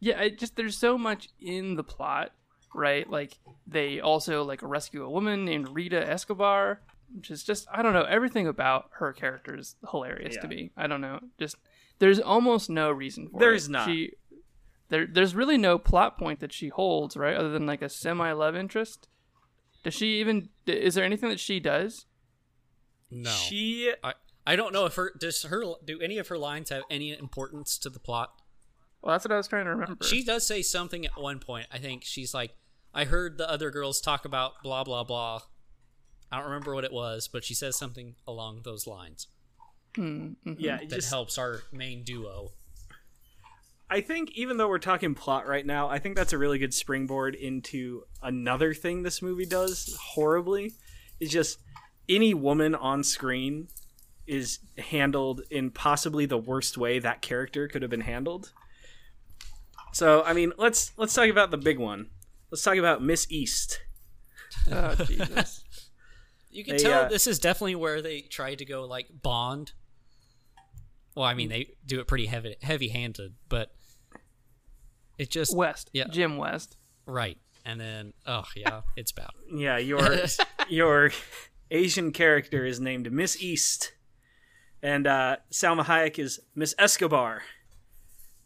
[0.00, 2.32] Yeah, it just there's so much in the plot,
[2.74, 3.08] right?
[3.08, 6.80] Like they also like rescue a woman named Rita Escobar,
[7.14, 10.70] which is just I don't know everything about her character is hilarious to me.
[10.76, 11.56] I don't know, just
[11.98, 13.40] there's almost no reason for it.
[13.40, 13.88] There's not.
[13.88, 14.12] She,
[14.88, 17.36] there, there's really no plot point that she holds, right?
[17.36, 19.08] Other than like a semi love interest.
[19.82, 20.48] Does she even?
[20.66, 22.06] Is there anything that she does?
[23.10, 23.30] No.
[23.30, 24.14] She I,
[24.46, 27.78] I don't know if her does her do any of her lines have any importance
[27.78, 28.32] to the plot.
[29.06, 30.04] Well, that's what I was trying to remember.
[30.04, 31.68] She does say something at one point.
[31.72, 32.56] I think she's like,
[32.92, 35.42] I heard the other girls talk about blah blah blah.
[36.32, 39.28] I don't remember what it was, but she says something along those lines
[39.96, 40.02] hmm,
[40.46, 40.54] mm-hmm.
[40.58, 42.52] yeah, that just helps our main duo.
[43.88, 46.74] I think even though we're talking plot right now, I think that's a really good
[46.74, 50.74] springboard into another thing this movie does horribly.
[51.20, 51.58] Is just
[52.08, 53.68] any woman on screen
[54.26, 58.52] is handled in possibly the worst way that character could have been handled.
[59.96, 62.08] So, I mean, let's let's talk about the big one.
[62.50, 63.80] Let's talk about Miss East.
[64.70, 65.64] oh Jesus.
[66.50, 69.72] You can They, tell uh, this is definitely where they tried to go like Bond.
[71.14, 73.74] Well, I mean they do it pretty heavy heavy handed, but
[75.16, 75.88] it just West.
[75.94, 76.08] Yeah.
[76.10, 76.76] Jim West.
[77.06, 77.38] right.
[77.64, 79.30] And then oh yeah, it's bad.
[79.50, 80.18] Yeah, your
[80.68, 81.10] your
[81.70, 83.94] Asian character is named Miss East,
[84.82, 87.44] and uh, Salma Hayek is Miss Escobar,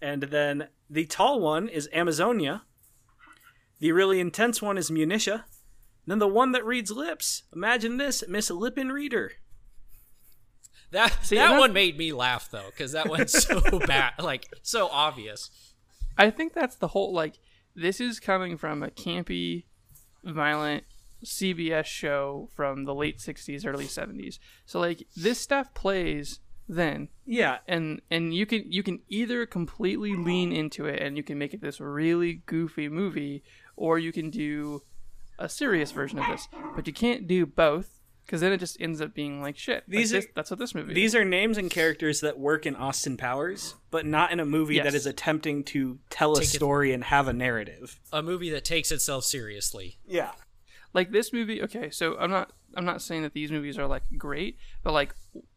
[0.00, 2.62] and then the tall one is Amazonia.
[3.79, 5.44] The really intense one is Munitia.
[6.07, 7.44] Then the one that reads lips.
[7.55, 9.31] Imagine this, Miss Lippenreider.
[10.90, 14.88] That See, that one made me laugh though, because that one's so bad, like so
[14.88, 15.72] obvious.
[16.18, 17.38] I think that's the whole like
[17.76, 19.66] this is coming from a campy,
[20.24, 20.83] violent
[21.24, 24.40] CBS show from the late '60s, early '70s.
[24.66, 26.40] So like this stuff plays
[26.74, 31.22] then, Yeah, and and you can you can either completely lean into it and you
[31.22, 33.42] can make it this really goofy movie,
[33.76, 34.83] or you can do
[35.38, 36.48] a serious version of this.
[36.76, 39.83] But you can't do both because then it just ends up being like shit.
[39.88, 40.94] Like These this- are- that's what this movie.
[40.94, 44.76] these are names and characters that work in Austin Powers, but not in a movie
[44.76, 44.85] Yes.
[44.85, 47.98] that is attempting to tell a Take it- story and have a narrative.
[48.12, 49.98] A movie that takes itself seriously.
[50.06, 50.30] Yeah.
[50.92, 54.03] Like this movie okay so i'm not i'm not saying that these movies are like
[54.18, 55.14] great but like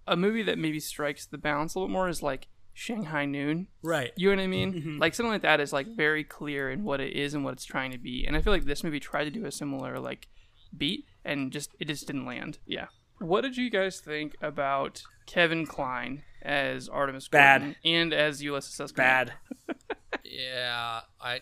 [0.08, 4.12] a movie that maybe strikes the balance a little more is like shanghai noon Right.
[4.15, 5.00] you know what i mean Mm-hmm.
[5.00, 7.65] like something like that is like very clear in what it is and what it's
[7.65, 10.28] trying to be and i feel like this movie tried to do a similar like
[10.78, 12.88] beat and just it just didn't land yeah
[13.19, 17.62] what did you guys think about kevin kline as artemis Bad.
[17.62, 18.91] Gordon and as ulysses S.
[18.91, 19.34] Bad.
[20.24, 21.41] Yeah, I.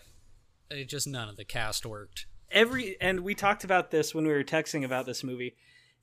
[0.70, 2.26] It just none of the cast worked.
[2.52, 5.56] Every and we talked about this when we were texting about this movie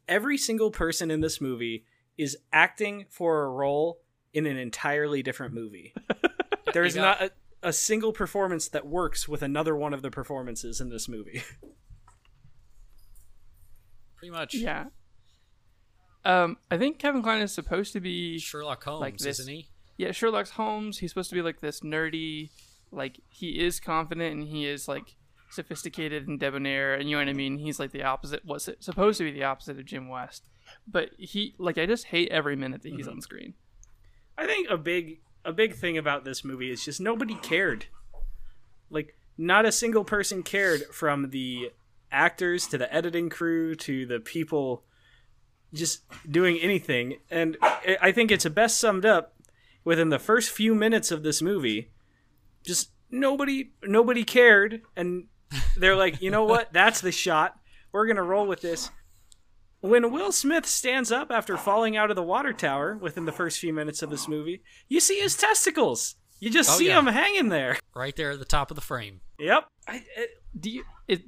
[0.08, 1.86] every single person in this movie
[2.18, 4.00] is acting for a role
[4.34, 5.94] in an entirely different movie
[6.74, 7.32] there is not a,
[7.64, 11.44] a single performance that works with another one of the performances in this movie
[14.18, 14.54] Pretty much.
[14.54, 14.86] Yeah.
[16.26, 19.68] Um, I think Kevin Kline is supposed to be Sherlock Holmes, Like this- isn't he?
[19.98, 20.98] yeah Sherlock Holmes.
[21.00, 22.50] He's supposed to be like this nerdy,
[22.92, 25.16] like he is confident and he is like
[25.50, 27.58] sophisticated and debonair, and you know what I mean.
[27.58, 28.46] He's like the opposite.
[28.46, 30.48] Was it supposed to be the opposite of Jim West?
[30.88, 33.16] But he like I just hate every minute that he's mm-hmm.
[33.16, 33.54] on screen.
[34.38, 37.86] i think a big a big thing about this movie is just nobody cared
[38.90, 41.72] like not a single person cared from the
[42.12, 44.84] actors to the editing crew to the people
[45.74, 49.36] just doing anything and I- i think it's best summed up
[49.84, 51.92] within the first few minutes of this movie
[52.64, 55.26] just nobody nobody cared and
[55.78, 57.58] they're like you know what that's the shot
[57.92, 58.90] we're gonna roll with this
[59.82, 63.60] when will smith stands up after falling out of the water tower within the first
[63.60, 67.00] few minutes of this movie you see his testicles you just Oh, see yeah.
[67.00, 69.22] him hanging there Right there at the top of the frame.
[69.38, 70.84] yep I, it, Do you?
[71.08, 71.24] It,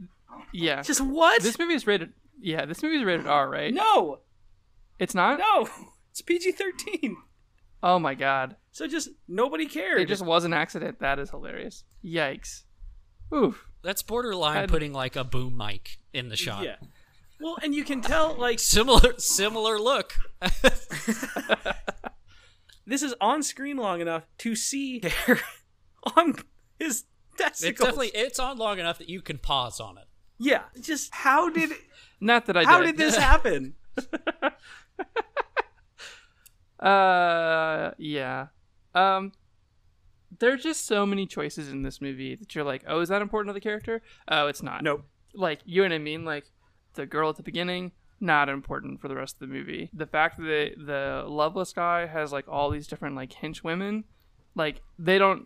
[0.53, 0.81] yeah.
[0.83, 2.13] just what This movie is rated.
[2.39, 3.73] Yeah, this movie is rated R, right?
[3.73, 4.19] no
[4.99, 5.39] it's not.
[5.39, 5.67] no
[6.11, 7.13] it's pg-13
[7.83, 8.55] Oh my god!
[8.71, 10.99] so just nobody cared It just was an accident.
[10.99, 11.83] That is hilarious.
[12.05, 12.63] Yikes.
[13.33, 13.65] Oof.
[13.83, 16.63] That's borderline I'd- putting like a boom mic in the shot.
[16.63, 16.75] yeah
[17.39, 20.13] well and you can tell like Similar, similar look.
[22.85, 25.39] this is on screen long enough to see hair
[26.15, 26.35] on
[26.79, 27.05] his
[27.37, 27.71] testicles.
[27.71, 30.05] It's definitely it's on long enough that you can pause on it.
[30.37, 30.63] yeah.
[30.79, 31.71] Just how did
[32.19, 32.97] Not that I how did.
[32.97, 33.73] did this happen?
[36.79, 38.47] Uh, yeah.
[38.95, 39.31] Um,
[40.41, 43.21] there are just so many choices in this movie that you're like, oh, is that
[43.21, 44.01] important to the character?
[44.27, 44.83] Oh, it's not.
[44.83, 45.05] Nope.
[45.33, 46.25] Like, you know what I mean?
[46.25, 46.43] Like,
[46.95, 49.89] the girl at the beginning, not important for the rest of the movie.
[49.93, 54.03] The fact that the loveless guy has like all these different like hench women,
[54.55, 55.45] like they don't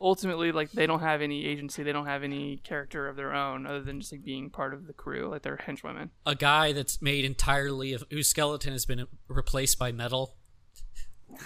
[0.00, 1.82] ultimately like they don't have any agency.
[1.82, 4.86] They don't have any character of their own other than just like being part of
[4.86, 5.28] the crew.
[5.28, 6.10] Like they're hench women.
[6.24, 10.36] A guy that's made entirely of whose skeleton has been replaced by metal.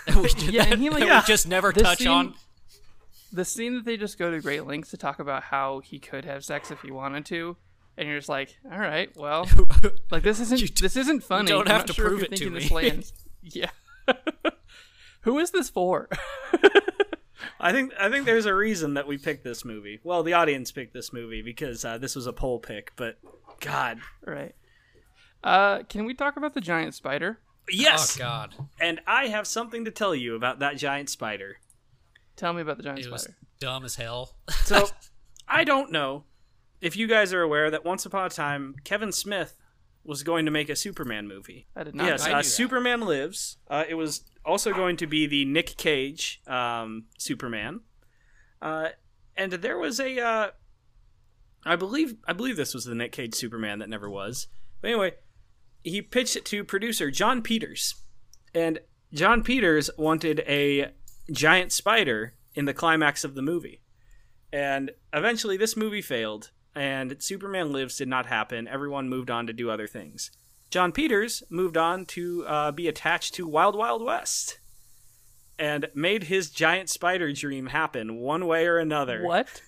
[0.16, 1.20] we, Yeah, and he, like- that Yeah.
[1.20, 2.34] we just never The touch scene- on.
[3.32, 6.24] The scene that they just go to great lengths to talk about how he could
[6.24, 7.56] have sex if he wanted to,
[7.96, 9.48] and you're just like, all right, well,
[10.10, 11.48] like this isn't You d- this isn't funny.
[11.48, 12.60] don't I'm have to sure prove it to me.
[12.60, 13.12] This lands.
[13.42, 13.70] yeah.
[15.22, 16.08] Who is this for?
[17.60, 20.00] I think I think there's a reason that we picked this movie.
[20.02, 22.92] Well, the audience picked this movie because uh, this was a poll pick.
[22.96, 23.18] But
[23.60, 24.54] God, right.
[25.44, 27.38] Uh, can we talk about the giant spider?
[27.70, 28.16] yes.
[28.16, 31.58] Oh God, And I have something to tell you about that giant spider.
[32.36, 33.28] Tell me about the giant it was
[33.60, 34.36] dumb as hell.
[34.64, 34.88] So
[35.48, 36.24] I don't know
[36.80, 39.56] if you guys are aware that once upon a time Kevin Smith
[40.04, 41.68] was going to make a Superman movie.
[41.76, 42.06] I did not.
[42.06, 42.32] yes, know.
[42.32, 42.48] uh, knew that.
[42.48, 43.58] Superman Lives.
[43.68, 47.80] Uh, it was also going to be the Nick Cage um, Superman,
[48.60, 48.88] uh,
[49.36, 50.50] and there was a, uh,
[51.64, 54.48] I believe, I believe this was the Nick Cage Superman that never was.
[54.80, 55.12] But anyway,
[55.84, 57.94] he pitched it to producer Jon Peters,
[58.52, 58.80] and
[59.12, 60.92] Jon Peters wanted a
[61.30, 63.80] giant spider in the climax of the movie,
[64.52, 68.66] and eventually this movie failed, and Superman Lives did not happen.
[68.68, 70.30] Everyone moved on to do other things.
[70.70, 74.58] Jon Peters moved on to uh, be attached to Wild Wild West
[75.58, 79.22] and made his giant spider dream happen one way or another.
[79.22, 79.62] What?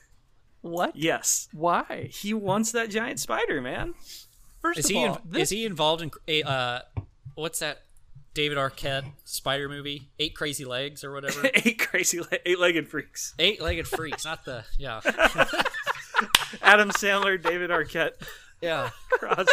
[0.62, 0.96] What?
[0.96, 1.48] Yes.
[1.52, 2.08] Why?
[2.10, 3.94] He wants that giant spider, man.
[4.62, 6.78] First Is of he all, in, this is he involved in a uh,
[7.34, 7.82] what's that
[8.34, 10.10] David Arquette spider movie?
[10.18, 11.48] Eight Crazy Legs or whatever.
[11.54, 13.32] eight crazy, le- eight-legged freaks.
[13.38, 15.00] Eight Legged Freaks, not the yeah
[16.62, 18.12] Adam Sandler, David Arquette,
[18.60, 18.90] yeah.
[19.10, 19.46] cross.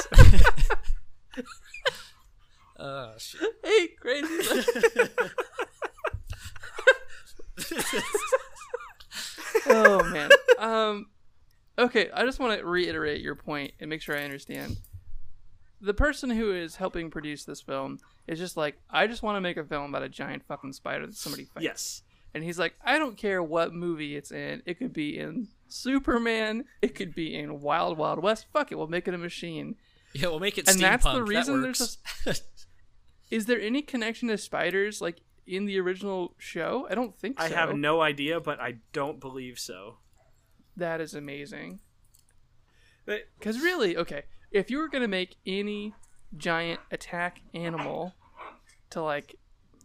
[2.78, 3.42] Uh, shit.
[3.64, 4.28] hey, crazy.
[9.68, 10.30] oh man.
[10.58, 11.08] Um.
[11.80, 14.78] Okay, I just want to reiterate your point and make sure I understand.
[15.82, 19.42] The person who is helping produce this film is just like, I just want to
[19.42, 21.64] make a film about a giant fucking spider that somebody fights.
[21.64, 22.04] yes.
[22.34, 24.62] And he's like, I don't care what movie it's in.
[24.66, 26.64] It could be in Superman.
[26.82, 28.46] It could be in Wild Wild West.
[28.54, 29.76] Fuck it, we'll make it a machine.
[30.14, 30.82] Yeah, we'll make it And steampunk.
[30.82, 32.42] that's the That reason there's works.
[33.32, 36.88] Is there any connection to spiders like in the original show?
[36.90, 37.46] I don't think so.
[37.46, 39.98] I have no idea, but I don't believe so.
[40.78, 41.80] That is amazing.
[43.06, 45.94] Because really, okay, if you were gonna make any
[46.38, 48.14] giant attack animal
[48.90, 49.36] to like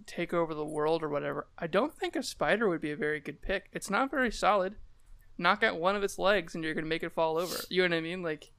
[0.07, 3.21] take over the world or whatever, I don't think a spider would be a very
[3.21, 3.69] good pick.
[3.73, 4.77] It's not very solid.
[5.39, 7.57] knock out one of its legs and you're gonna make it fall over.
[7.69, 8.23] You know what I mean?
[8.23, 8.53] Like,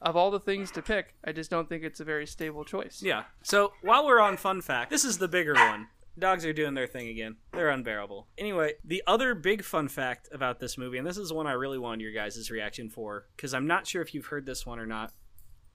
[0.00, 3.02] of all the things to pick, I just don't think it's a very stable choice.
[3.02, 3.24] Yeah.
[3.42, 5.88] So while we're on fun fact, this is the bigger one.
[6.18, 7.36] Dogs are doing their thing again.
[7.52, 8.28] They're unbearable.
[8.36, 11.78] Anyway, the other big fun fact about this movie, and this is one I really
[11.78, 14.86] wanted your guys' reaction for, because I'm not sure if you've heard this one or
[14.86, 15.12] not.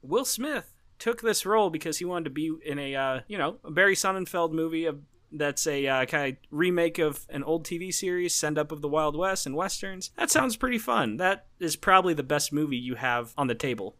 [0.04, 3.58] Will Smith took this role because he wanted to be in a, uh, you know,
[3.64, 5.00] a Barry Sonnenfeld movie of,
[5.32, 8.88] that's a uh, kind of remake of an old TV series, Send Up of the
[8.88, 10.12] Wild West and Westerns.
[10.18, 11.18] That sounds pretty fun.
[11.18, 13.96] That is probably the best movie you have on the table.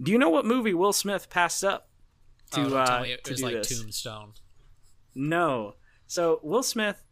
[0.00, 1.88] Do you know what movie Will Smith passed up
[2.52, 3.80] to, Oh, uh, it to was do like this?
[3.80, 4.32] Tombstone.
[5.14, 5.74] No.
[6.06, 7.02] So Will Smith,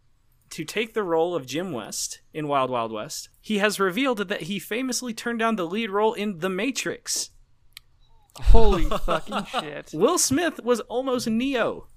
[0.51, 4.43] to take the role of Jim West in Wild Wild West, he has revealed that
[4.43, 7.31] he famously turned down the lead role in The Matrix.
[8.37, 9.91] Holy fucking shit!
[9.93, 11.89] Will Smith was almost Neo.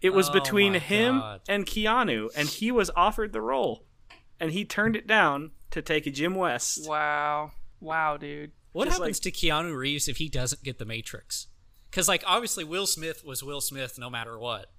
[0.00, 1.40] It was Oh between him God.
[1.48, 3.84] and Keanu, and he was offered the role,
[4.40, 6.88] and he turned it down to take a Jim West.
[6.88, 8.50] Wow, wow, dude.
[8.72, 11.46] What Just happens to Keanu Reeves if he doesn't get the Matrix?
[11.90, 14.72] Because like obviously Will Smith was Will Smith no matter what.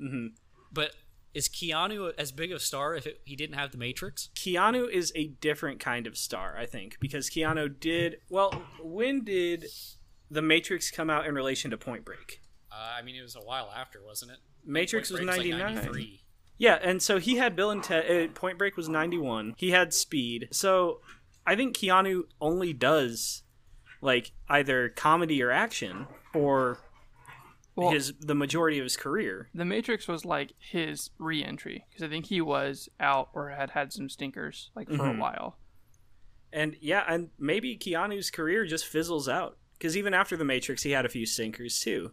[0.00, 0.26] Mm-hmm.
[0.72, 0.92] But
[1.34, 4.30] is Keanu as big of a star if it, he didn't have the Matrix?
[4.34, 8.62] Keanu is a different kind of star, I think, because Keanu did well.
[8.82, 9.66] When did
[10.30, 12.40] The Matrix come out in relation to Point Break?
[12.72, 14.38] Uh, I mean, it was a while after, wasn't it?
[14.64, 15.74] Matrix was Point Break's like 99.
[15.74, 16.20] 93.
[16.58, 18.10] Yeah, and so he had Bill and Ted.
[18.10, 19.54] Uh, Point Break was ninety one.
[19.56, 20.48] He had Speed.
[20.52, 21.00] So
[21.46, 23.44] I think Keanu only does
[24.02, 26.78] like either comedy or action for
[27.76, 29.48] Well- his the majority of his career.
[29.54, 33.92] The Matrix was like his re-entry because I think he was out or had had
[33.92, 35.18] some stinkers like for Mm-hmm.
[35.18, 35.58] a while.
[36.52, 40.90] And yeah, and maybe Keanu's career just fizzles out because even after the Matrix, he
[40.90, 42.12] had a few sinkers too.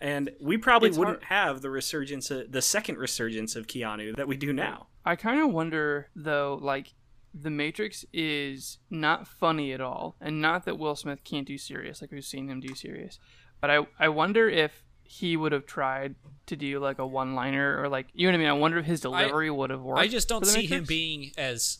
[0.00, 4.28] And we probably It's wouldn't have the resurgence, of, the second resurgence of Keanu that
[4.28, 4.88] we do now.
[5.04, 6.94] I kind of wonder though, like
[7.32, 12.00] the Matrix is not funny at all, and not that Will Smith can't do serious,
[12.00, 13.18] like we've seen him do serious,
[13.60, 16.14] but I I wonder if he would have tried
[16.46, 18.48] to do like a one-liner or like you know what I mean.
[18.48, 20.00] I wonder if his delivery would have worked.
[20.00, 21.78] I just don't see him being as,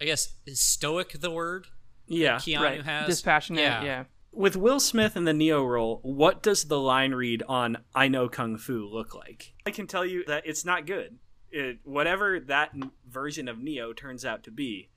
[0.00, 1.66] I guess, is stoic the word
[2.06, 2.82] Yeah, Keanu right.
[2.84, 3.06] has.
[3.06, 3.60] dispassionate.
[3.62, 3.82] Yeah.
[3.84, 4.04] yeah.
[4.32, 8.28] with Will Smith in the Neo role, what does the line read on "I know
[8.28, 9.52] Kung Fu" look like?
[9.66, 11.18] I can tell you that it's not good.
[11.50, 14.90] It, whatever that n- version of Neo turns out to be,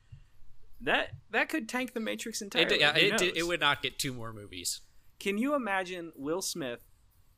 [0.81, 2.75] that that could tank the Matrix entirely.
[2.75, 4.81] It, yeah, it, it would not get two more movies.
[5.19, 6.85] Can you imagine Will Smith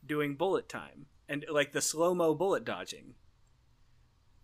[0.06, 3.16] doing bullet time and like the slow mo bullet dodging?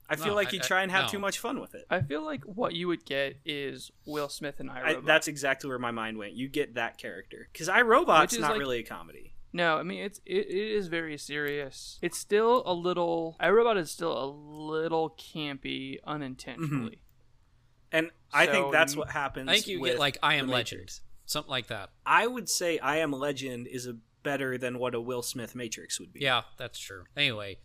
[0.10, 1.10] I feel No, like you try and have no.
[1.10, 1.86] too much fun with it.
[1.89, 5.05] I feel like what you would get is Will Smith and I, iRobot.
[5.05, 6.34] that's exactly where my mind went.
[6.34, 9.34] You get that character because I, Robot's Which is not like- really a comedy.
[9.53, 11.97] No, I mean it's it, it is very serious.
[12.01, 16.68] It's still a little I, Robot is still a little campy unintentionally.
[17.91, 17.97] Mm-hmm.
[17.97, 19.49] And I think that's what happens.
[19.49, 21.01] I think you with get like I Am The Legend, Matrix.
[21.26, 21.89] something like that.
[22.05, 23.95] I would say I Am Legend is a
[24.28, 26.19] better than what a Will Smith Matrix would be.
[26.21, 27.03] Yeah, that's true.
[27.15, 27.57] Anyway,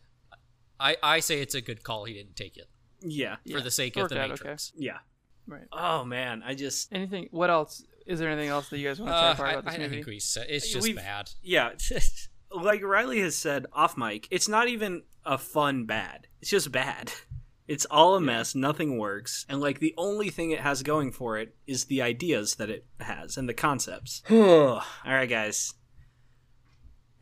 [0.78, 2.68] I I say it's a good call he didn't take it
[3.00, 3.36] Yeah.
[3.44, 4.42] Yeah, for the sake it of the worked out okay.
[4.44, 4.72] Matrix.
[4.76, 4.98] Yeah.
[5.46, 5.66] Right.
[5.72, 7.28] Oh man, I just Anything?
[7.32, 7.84] What else?
[8.06, 9.78] Is there anything else that you guys want to Uh, talk about I, this I
[9.78, 9.94] movie?
[9.96, 11.30] think we said it's just We've- bad.
[11.42, 11.70] yeah.
[12.50, 16.26] like Riley has said off mic, it's not even a fun bad.
[16.40, 17.12] It's just bad.
[17.68, 21.38] It's all a mess, nothing works, and like the only thing it has going for
[21.38, 24.20] it is the ideas that it has and the concepts.
[24.30, 25.72] all right, guys.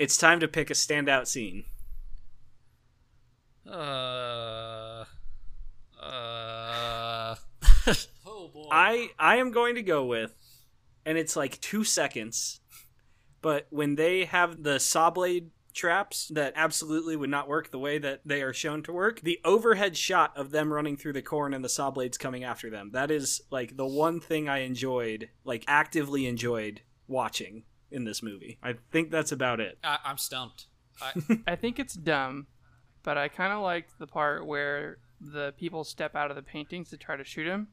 [0.01, 1.65] It's time to pick a standout scene.
[3.71, 5.05] Uh,
[6.03, 7.35] uh.
[8.27, 8.69] oh boy.
[8.73, 10.33] I I am going to go with,
[11.05, 12.61] and it's like two seconds,
[13.43, 17.99] but when they have the saw blade traps that absolutely would not work the way
[17.99, 21.53] that they are shown to work, the overhead shot of them running through the corn
[21.53, 22.93] and the saw blades coming after them.
[22.95, 28.59] That is like the one thing I enjoyed, like actively enjoyed watching in this movie.
[28.63, 29.79] I think that's about it.
[29.83, 30.67] I, I'm stumped.
[31.01, 31.13] I,
[31.53, 32.47] I think it's dumb,
[33.03, 36.91] but I kind of liked the part where the people step out of the paintings
[36.91, 37.69] to try to shoot him,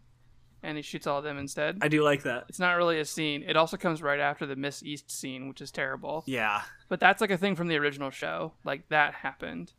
[0.64, 1.78] and he shoots all of them instead.
[1.82, 2.46] I do like that.
[2.50, 3.44] it's not really a scene.
[3.48, 6.24] It also comes right after the Miss East scene, which is terrible.
[6.26, 6.62] Yeah.
[6.90, 8.54] But that's like a thing from the original show.
[8.64, 9.74] Like that happened.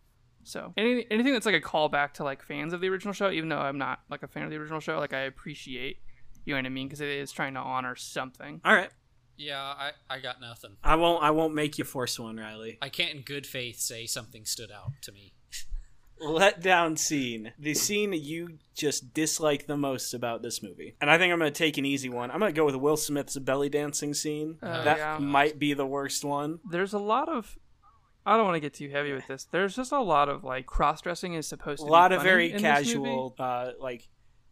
[0.45, 3.51] So anything anything that's like a callback to like fans of the original show, even
[3.51, 5.99] though I'm not like a fan of the original show, like I appreciate.
[6.47, 6.86] You know what I mean?
[6.86, 8.62] Because it is trying to honor something.
[8.64, 8.89] All right.
[9.39, 10.76] Yeah, I, I got nothing.
[10.82, 12.78] I won't I won't make you force one, Riley.
[12.82, 15.32] I can't in good faith say something stood out to me.
[16.20, 17.53] let down scene.
[17.59, 20.97] The scene you just dislike the most about this movie.
[21.01, 22.30] And I think I'm going to take an easy one.
[22.30, 24.59] I'm going to go with Will Smith's belly dancing scene.
[24.62, 25.18] Oh, that yeah.
[25.18, 26.59] might be the worst one.
[26.68, 27.57] There's a lot of.
[28.26, 29.45] I don't want to get too heavy with this.
[29.51, 32.16] There's just a lot of like cross dressing is supposed to be A lot be
[32.16, 34.09] of very casual, uh, like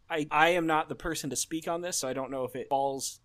[0.09, 2.55] I I am not the person to speak on this, so I don't know if
[2.55, 3.19] it falls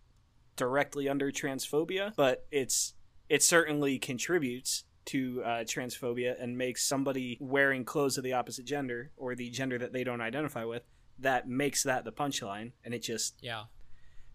[0.66, 2.94] directly under transphobia, but it's
[3.28, 9.10] it certainly contributes to uh, transphobia and makes somebody wearing clothes of the opposite gender
[9.16, 10.84] or the gender that they don't identify with
[11.18, 13.64] that makes that the punchline, and it just Yeah.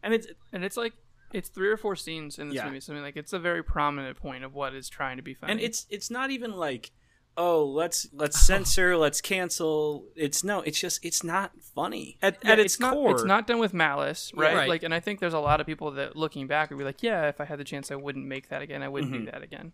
[0.03, 0.93] and it's And it's like
[1.33, 2.65] it's three or four scenes in this Yeah.
[2.67, 2.79] movie.
[2.81, 5.51] Something like it's a very prominent point of what is trying to be funny.
[5.53, 6.91] and it's it's not even like
[7.37, 12.51] oh let's let's censor let's cancel it's no it's just it's not funny at, Yeah,
[12.53, 14.55] at its, not, core It's not done with malice, right?
[14.55, 14.69] Right.
[14.69, 17.03] Like, and I think there's a lot of people that looking back would be like,
[17.03, 18.81] yeah, if I had the chance, I wouldn't make that again.
[18.81, 19.25] I wouldn't Mm-hmm.
[19.25, 19.71] do that again.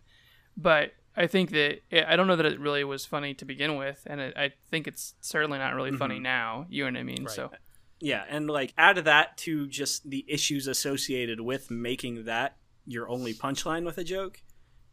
[0.56, 4.02] But I think that I don't know that it really was funny to begin with,
[4.06, 6.22] and it, I think it's certainly not really funny Mm-hmm.
[6.22, 6.66] now.
[6.68, 7.26] You know what I mean?
[7.28, 7.50] So
[8.00, 13.32] yeah and like add that to just the issues associated with making that your only
[13.32, 14.42] punchline with a joke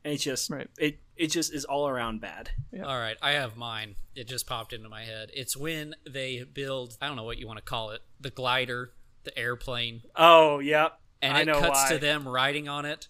[0.05, 0.69] and it's just Right.
[0.77, 3.95] it it just is all around bad All right, I have mine.
[4.15, 5.29] It just popped into my head.
[5.33, 8.93] It's when they build, I don't know what you want to call it, the glider,
[9.23, 11.89] the airplane, oh yep and I it know cuts why.
[11.89, 13.07] to them riding on it,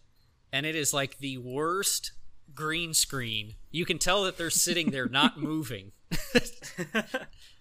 [0.52, 2.12] and it is like the worst
[2.54, 3.56] green screen.
[3.72, 5.92] You can tell that they're sitting there not moving.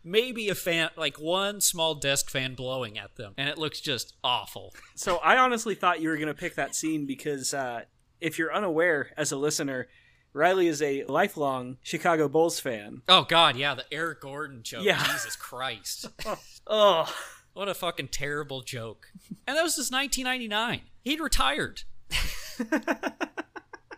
[0.03, 4.15] Maybe a fan, like one small desk fan blowing at them, and it looks just
[4.25, 4.75] awful.
[4.95, 7.83] So I honestly thought you were going to pick that scene because uh,
[8.21, 9.89] if you're unaware as a listener,
[10.33, 13.03] Riley is a lifelong Chicago Bulls fan.
[13.09, 14.85] Oh God, yeah, the Eric Gordon joke.
[14.85, 15.03] Yeah.
[15.05, 16.09] Jesus Christ.
[16.73, 17.13] Oh,
[17.53, 19.09] What a fucking terrible joke.
[19.49, 20.83] And that was just 1999.
[21.03, 21.83] He'd retired.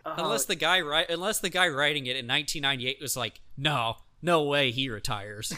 [0.05, 0.21] Uh-huh.
[0.25, 4.43] unless the guy ri- unless the guy writing it in 1998 was like, "No, no
[4.43, 5.53] way he retires."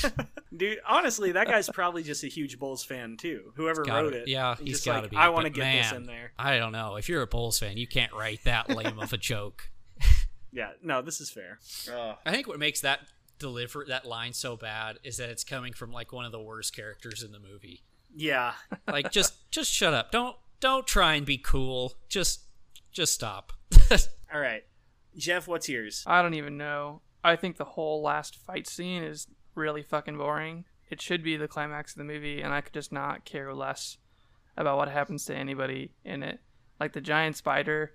[0.56, 3.52] dude, honestly, that guy's probably just a huge Bulls fan too.
[3.54, 5.16] Whoever Gotta- wrote it, Yeah, He's got to like, be.
[5.16, 6.32] I want to get this man, in there.
[6.36, 6.96] I don't know.
[6.96, 9.70] If you're a Bulls fan, you can't write that lame of a joke.
[10.54, 11.58] Yeah, no, this is fair.
[12.24, 13.00] I think what makes that
[13.40, 16.74] deliver that line so bad is that it's coming from like one of the worst
[16.74, 17.82] characters in the movie.
[18.14, 18.52] Yeah,
[18.88, 20.12] Like just just shut up.
[20.12, 21.94] Don't don't try and be cool.
[22.08, 22.42] Just
[22.92, 23.52] just stop.
[24.32, 24.64] all right,
[25.16, 26.04] Jeff, what's yours?
[26.06, 27.02] I don't even know.
[27.24, 29.26] I think the whole last fight scene is
[29.56, 30.66] really fucking boring.
[30.88, 33.96] It should be the climax of the movie, and I could just not care less
[34.56, 36.38] about what happens to anybody in it.
[36.78, 37.94] Like the giant spider,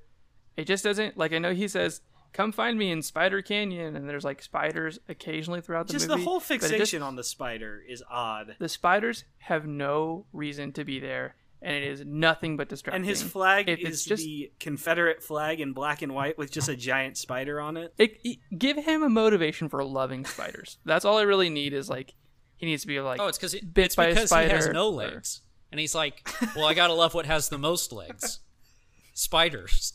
[0.58, 1.18] it just doesn't.
[1.18, 2.02] Like I know he says,
[2.34, 6.22] "Come find me in Spider Canyon," and there's like spiders occasionally throughout the Just movie.
[6.22, 10.26] the whole but it just- fixation on the spider is odd, the spiders have no
[10.34, 13.02] reason to be there, and it is nothing but distracting.
[13.02, 16.52] and his flag If is it's just the Confederate flag in black and white with
[16.52, 17.94] just a giant spider on it.
[17.98, 20.78] it, it- give him a motivation for loving spiders.
[20.86, 22.14] That's all I really need is like
[22.58, 24.36] he needs to be like Oh, it's because it, bit it's by a because he
[24.36, 27.58] has spider no or- legs, and he's like, "Well, I gotta love what has the
[27.58, 28.40] most legs,
[29.14, 29.94] spiders."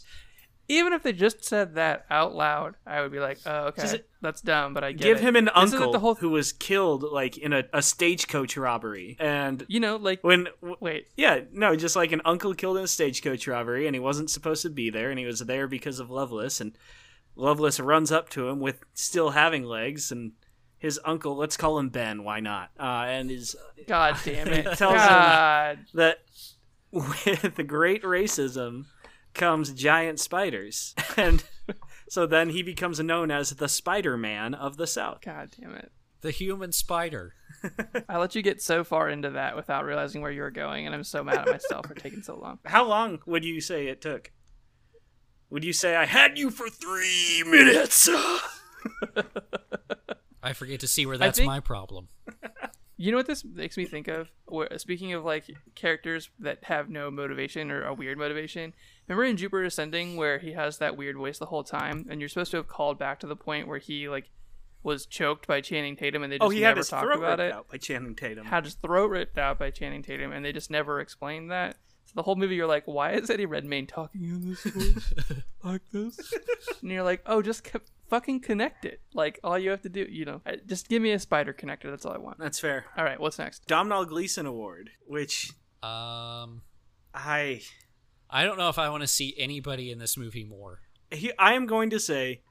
[0.68, 3.96] Even if they just said that out loud, I would be like, oh okay, Just-
[4.22, 5.22] that's dumb, but I get Give it.
[5.22, 9.16] him an isn't uncle the whole who was killed like in a, a stagecoach robbery,
[9.20, 11.08] and you know like when w- wait.
[11.16, 14.62] yeah no just like an uncle killed in a stagecoach robbery and he wasn't supposed
[14.62, 16.72] to be there and he was there because of Loveless and
[17.36, 20.32] Loveless runs up to him with still having legs and
[20.78, 22.70] his uncle let's call him Ben why not?
[22.80, 23.54] Uh, and is
[23.86, 26.20] God damn it, Tells him- that
[26.90, 28.86] with the great racism
[29.34, 31.44] comes giant spiders and
[32.08, 35.90] so then he becomes known as the Spider-Man of the South God damn it.
[36.20, 37.34] The human spider.
[38.08, 40.94] I let you get so far into that without realizing where you were going, and
[40.94, 42.60] I'm so mad at myself for taking so long.
[42.64, 44.32] How long would you say it took?
[45.50, 48.08] Would you say I had you for three minutes?
[50.42, 52.08] I forget to see where that's think- my problem.
[52.96, 54.30] You know what this makes me think of?
[54.78, 58.72] Speaking of like characters that have no motivation or a weird motivation,
[59.08, 62.28] remember in Jupiter Ascending where he has that weird voice the whole time, and you're
[62.28, 64.30] supposed to have called back to the point where he like
[64.82, 67.18] was choked by Channing Tatum, and they just oh, he had never his talked throat
[67.18, 67.54] about ripped it.
[67.54, 68.44] out by Channing Tatum.
[68.46, 71.76] Had his throat ripped out by Channing Tatum, and they just never explained that.
[72.06, 75.14] So the whole movie, you're like, why is Eddie Redmayne talking in this voice
[75.64, 76.34] like this?
[76.82, 77.80] And you're like, oh, just co-
[78.10, 79.00] fucking connect it.
[79.14, 81.84] Like all you have to do, you know, just give me a spider connector.
[81.84, 82.38] That's all I want.
[82.38, 82.84] That's fair.
[82.98, 83.66] All right, what's next?
[83.66, 85.50] Domhnall Gleeson Award, which
[85.82, 86.60] Um,
[87.14, 87.62] I
[88.34, 90.80] I don't know if I want to see anybody in this movie more.
[91.12, 92.42] he, I am going to say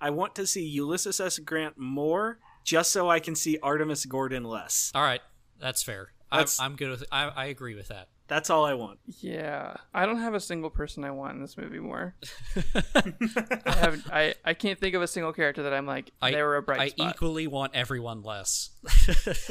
[0.00, 1.40] I want to see Ulysses S.
[1.40, 4.92] Grant more, just so I can see Artemus Gordon less.
[4.94, 5.20] All right,
[5.60, 6.12] that's fair.
[6.30, 7.04] I'm, I'm good with.
[7.10, 8.08] I, I agree with that.
[8.28, 9.00] That's all I want.
[9.20, 12.14] Yeah, I don't have a single person I want in this movie more.
[12.84, 16.42] I have I, I can't think of a single character that I'm like I, they
[16.42, 16.84] were a bright spot.
[16.84, 17.14] I spot.
[17.16, 18.70] equally want everyone less.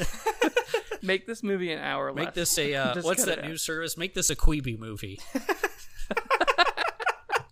[1.04, 2.36] Make this movie an hour Make less.
[2.36, 3.46] this a uh, what's that out.
[3.46, 3.98] news service?
[3.98, 5.20] Make this a Quibi movie.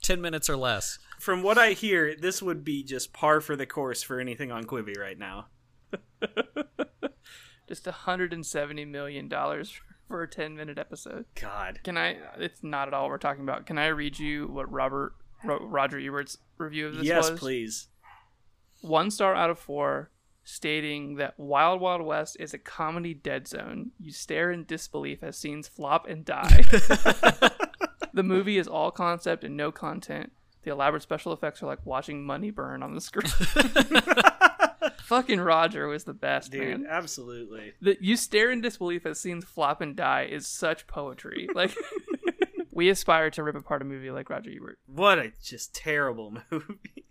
[0.09, 0.97] Ten minutes or less.
[1.19, 4.63] From what I hear, this would be just par for the course for anything on
[4.63, 5.49] Quibi right now.
[7.67, 11.25] Just 170 million dollars for a 10 minute episode.
[11.35, 11.81] God.
[11.83, 12.17] Can I?
[12.39, 13.67] It's not at all what we're talking about.
[13.67, 17.39] Can I read you what Robert Ro- Roger Ebert's review of this yes, was?
[17.39, 17.87] please.
[18.81, 20.09] One star out of four,
[20.43, 23.91] stating that Wild Wild West is a comedy dead zone.
[23.99, 26.63] You stare in disbelief as scenes flop and die.
[28.13, 30.31] the movie is all concept and no content.
[30.63, 33.31] The elaborate special effects are like watching money burn on the screen.
[35.03, 36.87] Fucking Roger was the best, Dude, man.
[36.89, 37.73] absolutely.
[37.81, 41.47] The, you stare in disbelief as scenes flop and die is such poetry.
[41.55, 41.75] Like,
[42.71, 44.77] we aspire to rip apart a movie like Roger Ebert.
[44.85, 47.05] What a just terrible movie.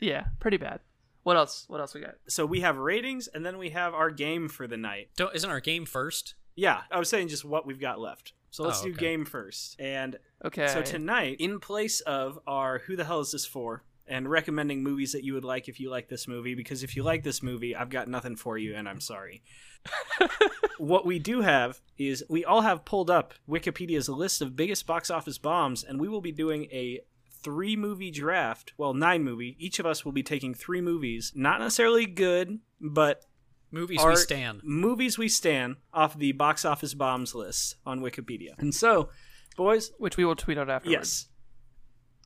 [0.00, 0.80] Yeah, pretty bad.
[1.24, 1.64] What else?
[1.68, 2.14] What else we got?
[2.28, 5.10] So we have ratings and then we have our game for the night.
[5.16, 6.34] Don't, isn't our game first?
[6.56, 8.32] Yeah, I was saying just what we've got left.
[8.50, 9.76] So let's Oh, do game first.
[9.78, 10.66] And Okay.
[10.68, 13.84] so tonight, in place of our Who the Hell Is This For?
[14.06, 17.02] and recommending movies that you would like if you like this movie, because if you
[17.04, 19.44] like this movie, I've got nothing for you and I'm sorry.
[20.78, 25.10] what we do have is we all have pulled up Wikipedia's list of biggest box
[25.10, 27.00] office bombs, and we will be doing a
[27.42, 28.72] three movie draft.
[28.76, 29.56] Well, nine movie.
[29.60, 33.24] Each of us will be taking three movies, not necessarily good, but
[33.72, 34.60] Movies are we stand.
[34.64, 38.58] movies we stand off the box office bombs list on Wikipedia.
[38.58, 39.10] And so,
[39.56, 40.92] boys, which we will tweet out afterwards.
[40.98, 41.26] yes.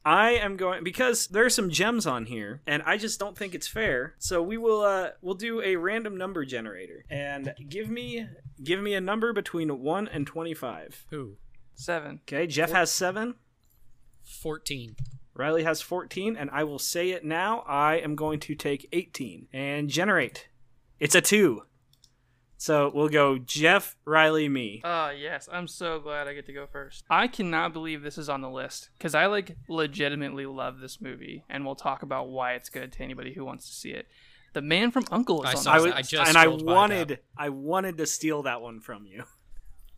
[0.06, 3.54] I am going because there are some gems on here and I just don't think
[3.54, 4.14] it's fair.
[4.18, 8.26] So we will uh we'll do a random number generator and give me
[8.62, 11.06] give me a number between 1 and 25.
[11.10, 11.36] Who?
[11.74, 12.20] Seven.
[12.28, 13.34] Okay, Jeff has 7,
[14.24, 14.96] 14.
[15.34, 17.60] Riley has 14 and I will say it now.
[17.66, 20.48] I am going to take 18 and generate.
[21.00, 21.62] It's a 2.
[22.56, 24.80] So we'll go Jeff, Riley, me.
[24.84, 27.04] Oh yes, I'm so glad I get to go first.
[27.10, 31.44] I cannot believe this is on the list because I like legitimately love this movie,
[31.50, 34.06] and we'll talk about why it's good to anybody who wants to see it.
[34.54, 35.84] The Man from Uncle is I on saw the I that.
[35.84, 35.96] list.
[35.98, 37.18] I just and I scrolled by wanted.
[37.36, 39.24] I wanted to steal that one from you.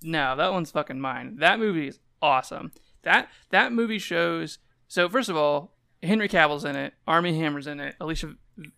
[0.03, 1.37] No, that one's fucking mine.
[1.39, 2.71] That movie is awesome.
[3.03, 4.59] That that movie shows.
[4.89, 5.73] So first of all,
[6.03, 6.93] Henry Cavill's in it.
[7.09, 7.97] Armie Hammer's in it.
[7.99, 8.35] Alicia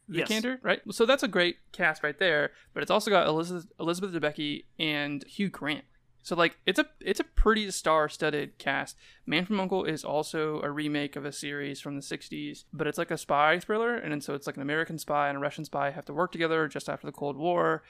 [0.08, 0.28] Yes.
[0.28, 0.80] Vikander, right?
[0.90, 2.50] So that's a great cast right there.
[2.74, 5.84] But it's also got Elizabeth Elizabeth Debicki and Hugh Grant.
[6.22, 8.96] So like it's a it's a pretty star-studded cast.
[9.24, 12.98] Man from Uncle is also a remake of a series from the 60s, but it's
[12.98, 15.90] like a spy thriller and so it's like an American spy and a Russian spy
[15.90, 17.82] have to work together just after the Cold War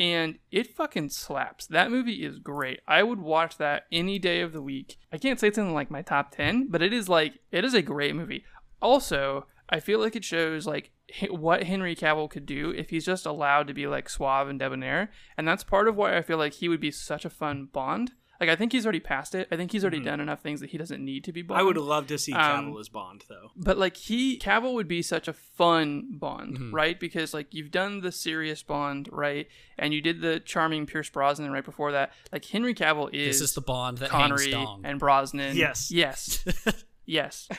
[0.00, 1.66] and it fucking slaps.
[1.66, 2.80] That movie is great.
[2.88, 4.96] I would watch that any day of the week.
[5.12, 7.74] I can't say it's in like my top 10, but it is like it is
[7.74, 8.44] a great movie.
[8.80, 10.90] Also, I feel like it shows like
[11.30, 15.10] what Henry Cavill could do if he's just allowed to be like suave and debonair,
[15.38, 18.12] and that's part of why I feel like he would be such a fun Bond.
[18.40, 19.46] Like I think he's already past it.
[19.52, 21.60] I think he's already done enough things that he doesn't need to be Bond.
[21.60, 23.50] I would love to see Um, Cavill as Bond though.
[23.54, 26.74] But like he Cavill would be such a fun Bond, Mm-hmm.
[26.74, 26.98] right?
[26.98, 29.46] Because like you've done the serious Bond, right?
[29.78, 32.12] And you did the charming Pierce Brosnan right before that.
[32.32, 34.54] Like Henry Cavill is This is the Bond that Connery
[34.84, 35.54] and Brosnan.
[35.54, 35.90] Yes.
[35.92, 36.42] Yes.
[37.04, 37.46] yes.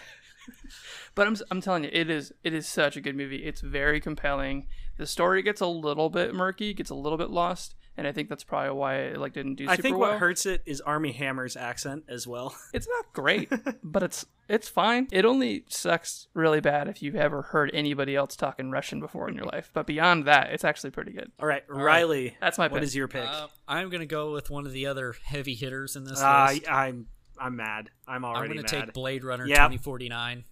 [1.15, 3.43] But I'm I'm telling you, it is it is such a good movie.
[3.45, 4.67] It's very compelling.
[4.97, 8.29] The story gets a little bit murky, gets a little bit lost, and I think
[8.29, 10.11] that's probably why it like didn't do I super think well.
[10.11, 12.55] what hurts it is Armie Hammer's accent as well.
[12.73, 13.51] It's not great,
[13.83, 15.07] but it's it's fine.
[15.11, 19.35] It only sucks really bad if you've ever heard anybody else talking Russian before in
[19.35, 19.69] your life.
[19.73, 21.31] But beyond that, it's actually pretty good.
[21.39, 22.37] All right, Riley.
[22.39, 22.83] That's my What pick.
[22.83, 23.27] is your pick?
[23.27, 26.47] Uh, I'm going to go with one of the other heavy hitters in this Uh,
[26.51, 26.69] list.
[26.69, 27.07] I'm
[27.39, 27.89] I'm mad.
[28.07, 28.39] I'm already.
[28.39, 28.43] Mad.
[28.43, 28.85] I'm going to mad.
[28.85, 29.57] take Blade Runner Yep.
[29.57, 30.43] 2049,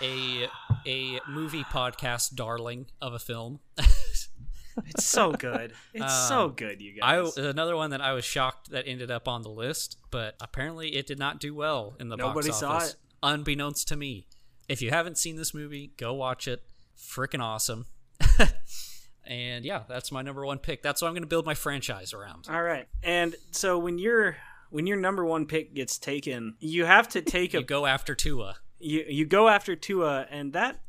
[0.00, 0.48] a
[0.86, 3.60] a movie podcast darling of a film.
[4.86, 5.72] It's so good.
[5.92, 7.36] It's so um, good, you I guys.
[7.36, 11.06] another one that I was shocked that ended up on the list, but apparently it
[11.06, 12.96] did not do well in the Nobody box saw office, it.
[13.22, 14.26] unbeknownst to me.
[14.68, 16.62] If you haven't seen this movie, go watch it.
[16.96, 17.86] Freaking awesome.
[19.26, 20.82] and yeah, that's my number one pick.
[20.82, 22.46] That's what I'm going to build my franchise around.
[22.48, 22.86] All right.
[23.02, 24.36] And so when your
[24.70, 28.56] when your number one pick gets taken, you have to take a go after Tua.
[28.82, 30.80] You you go after Tua, and that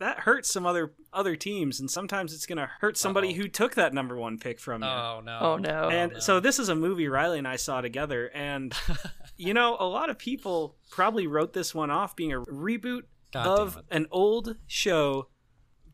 [0.00, 3.36] that hurts some other other teams, and sometimes it's gonna hurt somebody Uh-oh.
[3.36, 4.88] who took that number one pick from you.
[4.88, 5.38] Oh no.
[5.40, 5.84] Oh no!
[5.84, 8.74] Oh, and so this is a movie Riley and I saw together, and
[9.36, 13.46] you know a lot of people probably wrote this one off being a reboot God
[13.46, 15.28] of an old show,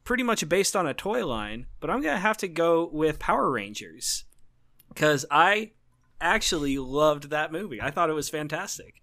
[0.05, 1.67] pretty much based on a toy line.
[1.81, 4.25] But I'm gonna have to go with Power Rangers
[4.89, 5.73] because I
[6.21, 7.81] actually loved that movie.
[7.81, 9.03] I thought it was fantastic.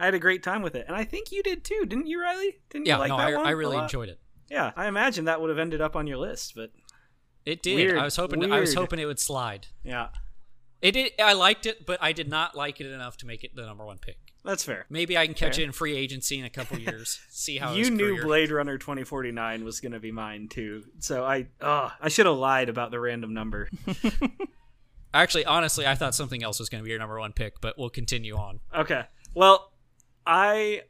[0.00, 2.20] I had a great time with it, and I think you did too, didn't you,
[2.20, 2.56] Riley?
[2.70, 3.46] Didn't Yeah, you like no, that I, one?
[3.46, 4.18] I really enjoyed it.
[4.50, 6.70] Yeah, I imagine that would have ended up on your list, but
[7.46, 7.76] It did.
[7.76, 8.52] Weird, I was hoping.
[8.52, 9.68] I was hoping it would slide.
[9.84, 10.08] yeah,
[10.82, 11.12] It did.
[11.22, 13.84] I liked it, but I did not like it enough to make it the number
[13.86, 14.18] one pick.
[14.44, 14.84] that's fair.
[14.90, 15.62] Maybe I can catch Fair.
[15.62, 17.20] it in free agency in a couple years.
[17.30, 20.82] See how you knew career- Blade Runner 2049 was going to be mine too.
[20.98, 23.70] So I oh, I should have lied about the random number.
[25.14, 27.78] Actually, honestly, I thought something else was going to be your number one pick, but
[27.78, 28.58] we'll continue on.
[28.76, 29.04] Okay.
[29.32, 29.70] Well,
[30.26, 30.82] I.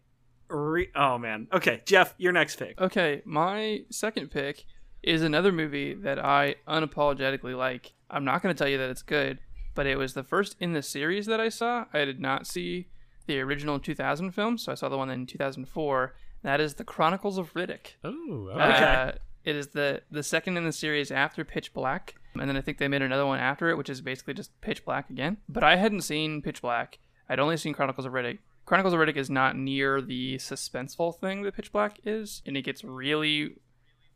[0.49, 1.49] Re- oh man.
[1.53, 2.81] Okay, Jeff, your next pick.
[2.81, 4.65] Okay, my second pick
[5.03, 7.93] is another movie that I unapologetically like.
[8.11, 9.39] I'm not going to tell you that it's good,
[9.75, 11.87] but it was the first in the series that I saw.
[11.93, 12.89] I did not see
[13.27, 16.15] the original 2000 film, so I saw the one in 2004.
[16.43, 17.95] That is The Chronicles of Riddick.
[18.05, 19.13] Oh, Uh,
[19.45, 22.79] it is the the second in the series after Pitch Black, and then I think
[22.79, 25.39] they made another one after it, which is basically just Pitch Black again.
[25.49, 26.99] But I hadn't seen Pitch Black.
[27.29, 28.39] I'd only seen Chronicles of Riddick.
[28.67, 32.63] Chronicles of Riddick is not near the suspenseful thing that Pitch Black is, and it
[32.63, 33.57] gets really,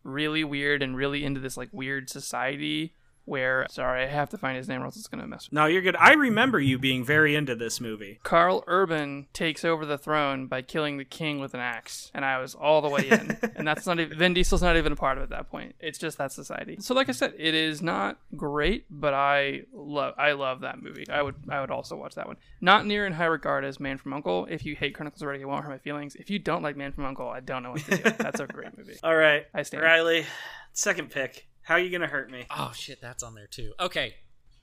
[0.02, 2.94] really weird and really into this like weird society
[3.28, 5.46] where sorry, I have to find his name or else it's gonna mess.
[5.46, 5.96] with No, you're good.
[5.96, 8.18] I remember you being very into this movie.
[8.22, 12.38] Karl Urban takes over the throne by killing the king with an axe, and I
[12.40, 13.36] was all the way in.
[13.56, 15.74] and that's not even Vin Diesel's not even a part of it at that point.
[15.80, 16.78] It's just that society.
[16.80, 21.04] So, like I said, it is not great, but I love I love that movie.
[21.08, 22.36] I would I would also watch that one.
[22.60, 24.46] Not near in high regard as Man from Uncle.
[24.50, 26.14] If you hate Chronicles already, it won't hurt my feelings.
[26.16, 28.10] If you don't like Man from Uncle, I don't know what to do.
[28.18, 28.96] That's a great movie.
[29.02, 29.46] All right.
[29.54, 29.82] I stand.
[29.82, 30.24] Riley,
[30.72, 31.47] second pick.
[31.68, 32.46] How are you going to hurt me?
[32.48, 33.74] Oh shit, that's on there too.
[33.78, 34.14] Okay,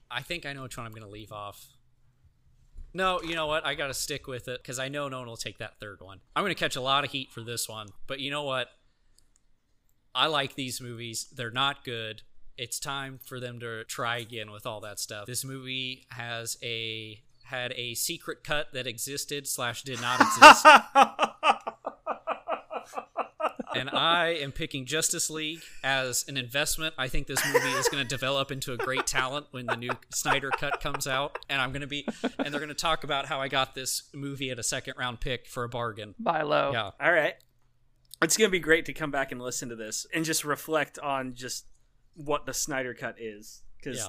[0.09, 1.67] I think I know which one I'm gonna leave off.
[2.95, 3.63] No, you know what?
[3.63, 6.21] I gotta stick with it because I know no one will take that third one.
[6.35, 8.69] I'm gonna catch a lot of heat for this one, but you know what?
[10.15, 11.27] I like these movies.
[11.31, 12.23] They're not good.
[12.57, 15.27] It's time for them to try again with all that stuff.
[15.27, 20.65] This movie has a had a secret cut that existed slash did not exist.
[23.75, 26.95] And I am picking Justice League as an investment.
[26.97, 29.91] I think this movie is going to develop into a great talent when the new
[30.13, 32.07] Snyder cut comes out, and I'm going to be,
[32.39, 35.19] and they're going to talk about how I got this movie at a second round
[35.19, 36.15] pick for a bargain.
[36.19, 36.71] Buy low.
[36.71, 37.35] Yeah, All right.
[38.21, 40.97] It's going to be great to come back and listen to this and just reflect
[40.99, 41.65] on just
[42.15, 43.61] what the Snyder Cut is.
[43.77, 44.07] Because yeah.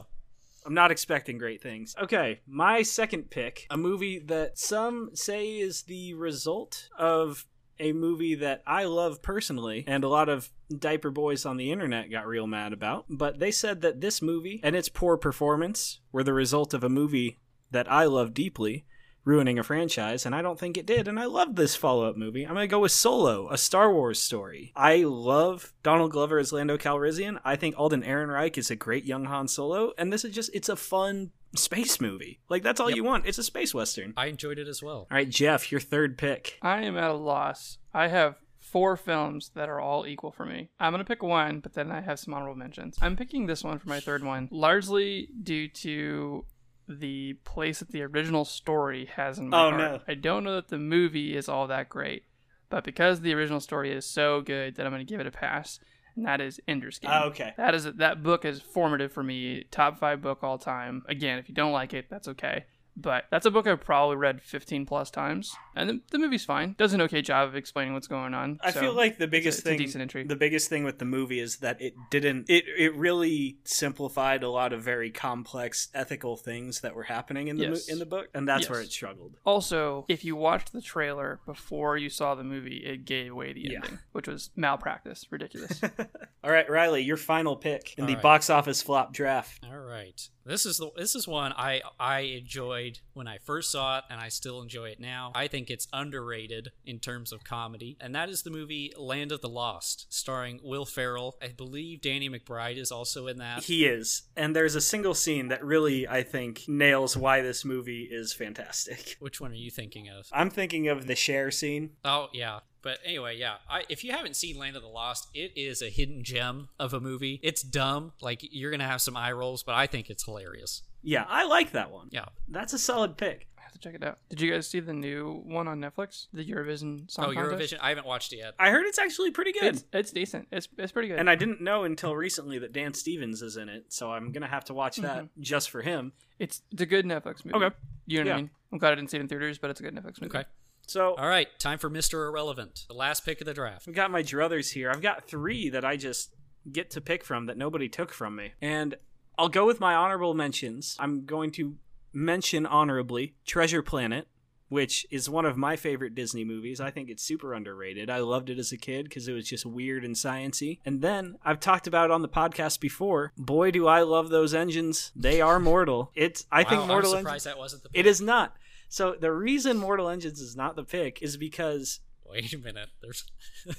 [0.64, 1.94] I'm not expecting great things.
[2.00, 7.46] Okay, my second pick, a movie that some say is the result of
[7.78, 12.10] a movie that I love personally, and a lot of diaper boys on the internet
[12.10, 13.06] got real mad about.
[13.08, 16.88] But they said that this movie and its poor performance were the result of a
[16.88, 17.38] movie
[17.70, 18.86] that I love deeply,
[19.24, 21.08] ruining a franchise, and I don't think it did.
[21.08, 22.44] And I love this follow up movie.
[22.44, 24.72] I'm going to go with Solo, a Star Wars story.
[24.76, 27.40] I love Donald Glover as Lando Calrissian.
[27.44, 30.68] I think Alden Ehrenreich is a great young Han Solo, and this is just, it's
[30.68, 32.40] a fun space movie.
[32.48, 33.26] Like, that's all you want.
[33.26, 34.12] It's a space western.
[34.16, 35.06] I enjoyed it as well.
[35.10, 36.58] All right, Jeff, your third pick.
[36.62, 37.78] I am at a loss.
[37.94, 40.68] I have four films that are all equal for me.
[40.80, 42.96] I'm going to pick one, but then I have some honorable mentions.
[43.00, 46.44] I'm picking this one for my third one, largely due to
[46.88, 49.76] the place that the original story has in my Oh, heart.
[49.78, 50.00] no.
[50.08, 52.24] I don't know that the movie is all that great,
[52.68, 55.32] but because the original story is so good that I'm going to give it a
[55.32, 55.80] pass,
[56.16, 57.10] and that is Ender's Game.
[57.12, 57.52] Ah, okay.
[57.56, 59.64] That is that book is formative for me.
[59.70, 61.04] Top five book all time.
[61.08, 62.64] Again, if you don't like it, that's okay.
[62.98, 66.74] But that's a book I've probably read 15 plus times, and the, the movie's fine.
[66.78, 68.58] Does an okay job of explaining what's going on.
[68.62, 70.24] I so feel like the biggest it's a thing, decent entry.
[70.24, 72.48] the biggest thing with the movie is that it didn't.
[72.48, 77.58] It it really simplified a lot of very complex ethical things that were happening in
[77.58, 79.36] the mo- in the book, and that's where it struggled.
[79.44, 83.60] Also, if you watched the trailer before you saw the movie, it gave away the
[83.60, 83.76] Yeah.
[83.84, 85.82] ending, which was malpractice, ridiculous.
[86.42, 88.22] All right, Riley, your final pick in All the right.
[88.22, 89.64] box office flop draft.
[89.70, 90.28] All right.
[90.46, 94.20] This is the this is one I I enjoyed when I first saw it and
[94.20, 95.32] I still enjoy it now.
[95.34, 97.96] I think it's underrated in terms of comedy.
[98.00, 101.36] And that is the movie Land of the Lost, starring Will Ferrell.
[101.42, 103.64] I believe Danny McBride is also in that.
[103.64, 108.08] He is, and there's a single scene that really, I think, nails why this movie
[108.08, 109.16] is fantastic.
[109.18, 110.28] Which one are you thinking of?
[110.32, 111.90] I'm thinking of the share scene.
[112.04, 112.60] Oh yeah.
[112.86, 113.56] But anyway, yeah.
[113.68, 116.94] I, if you haven't seen Land of the Lost, it is a hidden gem of
[116.94, 117.40] a movie.
[117.42, 120.82] It's dumb, like you're gonna have some eye rolls, but I think it's hilarious.
[121.02, 122.10] Yeah, I like that one.
[122.12, 122.26] Yeah.
[122.46, 123.48] That's a solid pick.
[123.58, 124.20] I have to check it out.
[124.28, 126.28] Did you guys see the new one on Netflix?
[126.32, 127.74] The Eurovision Song oh, Contest?
[127.74, 127.78] Eurovision.
[127.82, 128.54] I haven't watched it yet.
[128.56, 129.64] I heard it's actually pretty good.
[129.64, 130.46] It's, it's decent.
[130.52, 131.18] It's, it's pretty good.
[131.18, 134.46] And I didn't know until recently that Dan Stevens is in it, so I'm gonna
[134.46, 135.42] have to watch that mm-hmm.
[135.42, 136.12] just for him.
[136.38, 137.64] It's it's a good Netflix movie.
[137.64, 137.74] Okay.
[138.06, 138.50] You know what I mean?
[138.70, 140.36] I'm glad I didn't see it in theaters, but it's a good Netflix movie.
[140.36, 140.44] Okay.
[140.86, 142.28] So All right, time for Mr.
[142.28, 143.86] Irrelevant, the last pick of the draft.
[143.88, 144.90] I've got my druthers here.
[144.90, 146.34] I've got three that I just
[146.70, 148.94] get to pick from that nobody took from me, and
[149.36, 150.96] I'll go with my honorable mentions.
[150.98, 151.76] I'm going to
[152.12, 154.28] mention honorably Treasure Planet.
[154.68, 156.80] Which is one of my favorite Disney movies.
[156.80, 158.10] I think it's super underrated.
[158.10, 160.80] I loved it as a kid because it was just weird and sciency.
[160.84, 163.32] And then I've talked about it on the podcast before.
[163.38, 165.12] Boy, do I love those engines!
[165.14, 166.10] They are mortal.
[166.16, 167.44] It's I think Mortal I'm Engines.
[167.44, 168.56] that wasn't the It is not.
[168.96, 172.88] So the reason Mortal Engines is not the pick is because Wait a minute.
[173.02, 173.26] There's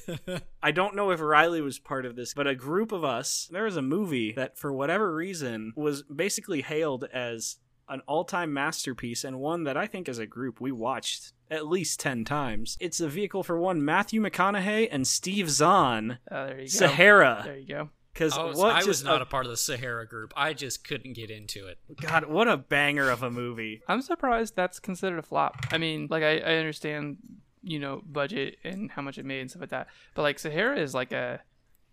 [0.62, 3.64] I don't know if Riley was part of this, but a group of us, there
[3.64, 7.58] was a movie that for whatever reason was basically hailed as
[7.90, 12.00] an all-time masterpiece and one that I think as a group we watched at least
[12.00, 12.78] 10 times.
[12.80, 16.68] It's a vehicle for one Matthew McConaughey and Steve Zahn, Oh, there you go.
[16.68, 17.42] Sahara.
[17.44, 17.90] There you go.
[18.18, 20.34] Cuz I was, what I just was not a, a part of the Sahara group.
[20.36, 21.78] I just couldn't get into it.
[22.02, 23.82] God, what a banger of a movie.
[23.88, 25.56] I'm surprised that's considered a flop.
[25.72, 27.18] I mean, like I, I understand,
[27.64, 29.88] you know, budget and how much it made and stuff like that.
[30.16, 31.42] But like Sahara is like a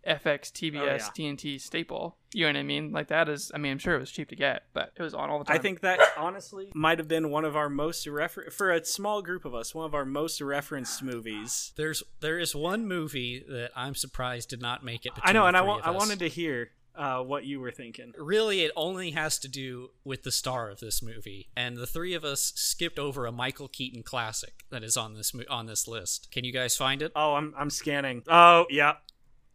[0.07, 0.99] FX, TBS, Oh, yeah.
[1.17, 2.17] TNT staple.
[2.33, 2.91] You know what I mean?
[2.93, 3.51] Like that is.
[3.55, 5.45] I mean, I'm sure it was cheap to get, but it was on all the
[5.45, 5.57] time.
[5.57, 9.23] I think that honestly might have been one of our most refer- for a small
[9.23, 11.73] group of us, one of our most referenced movies.
[11.77, 15.13] There's there is one movie that I'm surprised did not make it.
[15.23, 18.13] I know, and I three want I wanted to hear uh, what you were thinking.
[18.19, 22.15] Really, it only has to do with the star of this movie, and the three
[22.15, 25.87] of us skipped over a Michael Keaton classic that is on this mo- on this
[25.89, 26.31] list.
[26.33, 27.13] Can you guys find it?
[27.17, 28.23] Oh, I'm I'm scanning.
[28.29, 28.95] Oh, yeah.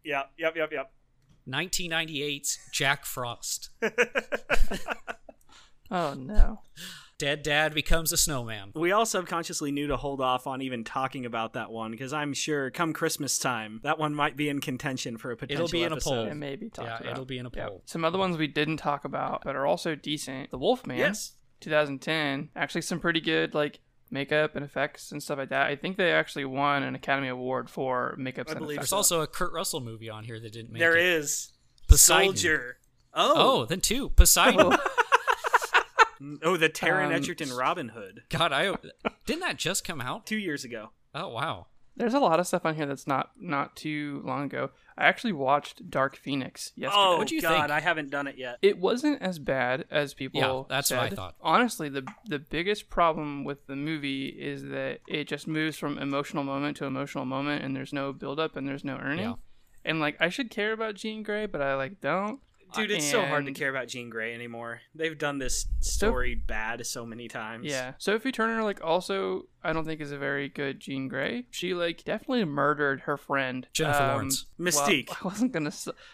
[0.04, 0.92] Yeah, yep, yep, yep.
[1.48, 3.70] 1998's Jack Frost.
[5.92, 6.60] Oh no.
[7.18, 8.70] Dead dad becomes a snowman.
[8.76, 12.32] We all subconsciously knew to hold off on even talking about that one because I'm
[12.32, 15.82] sure come Christmas time that one might be in contention for a potential It'll be
[15.82, 16.10] in a episode.
[16.10, 16.26] poll.
[16.26, 17.12] It may be talked Yeah, about.
[17.12, 17.66] it'll be in a Yep.
[17.68, 17.82] poll.
[17.86, 20.52] Some other ones we didn't talk about, but are also decent.
[20.52, 20.96] The Wolfman.
[20.98, 21.32] Yes.
[21.58, 22.50] 2010.
[22.54, 23.80] Actually, some pretty good like
[24.10, 25.66] makeup and effects and stuff like that.
[25.66, 28.78] I think they actually won an Academy Award for makeup I believe.
[28.78, 31.04] There's also a Kurt Russell movie on here that didn't make There it.
[31.04, 31.52] is
[31.88, 32.26] Poseidon.
[32.36, 32.76] Soldier.
[33.14, 34.76] Oh, Oh, then two Poseidon.
[36.42, 38.22] oh, the Taron Um, Egerton Robin Hood.
[38.28, 38.74] God, I
[39.26, 40.26] didn't that just come out?
[40.26, 40.90] Two years ago.
[41.14, 41.66] Oh wow.
[41.96, 44.70] There's a lot of stuff on here that's not not too long ago.
[44.96, 47.02] I actually watched Dark Phoenix yesterday.
[47.02, 47.70] Oh, What'd you God, think?
[47.70, 48.58] I haven't done it yet.
[48.62, 50.40] It wasn't as bad as people.
[50.40, 51.34] Yeah, that's what I thought.
[51.40, 56.44] Honestly, the the biggest problem with the movie is that it just moves from emotional
[56.44, 59.30] moment to emotional moment, and there's no build up and there's no earning.
[59.30, 59.34] Yeah.
[59.84, 62.40] And like, I should care about Jean Grey, but I like don't.
[62.74, 64.80] Dude, it's so hard to care about Jean Grey anymore.
[64.94, 67.66] They've done this story bad so many times.
[67.66, 67.92] Yeah.
[67.98, 71.46] Sophie Turner, like, also, I don't think is a very good Jean Grey.
[71.50, 74.46] She like definitely murdered her friend Jennifer um, Lawrence.
[74.58, 75.10] well, Mystique.
[75.22, 75.72] I wasn't gonna.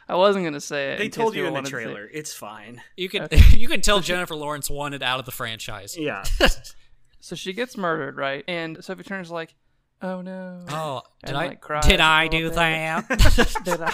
[0.08, 0.98] I wasn't gonna say it.
[0.98, 1.82] They told you in the wanted to it.
[1.84, 2.10] trailer.
[2.12, 2.82] It's fine.
[2.96, 5.96] You can you can tell Jennifer Lawrence wanted out of the franchise.
[5.96, 6.24] Yeah.
[7.20, 8.44] So she gets murdered, right?
[8.46, 9.54] And Sophie Turner's like,
[10.02, 12.54] "Oh no." Oh, did And, I like, cries did I do bit.
[12.56, 13.56] that?
[13.64, 13.92] Did I?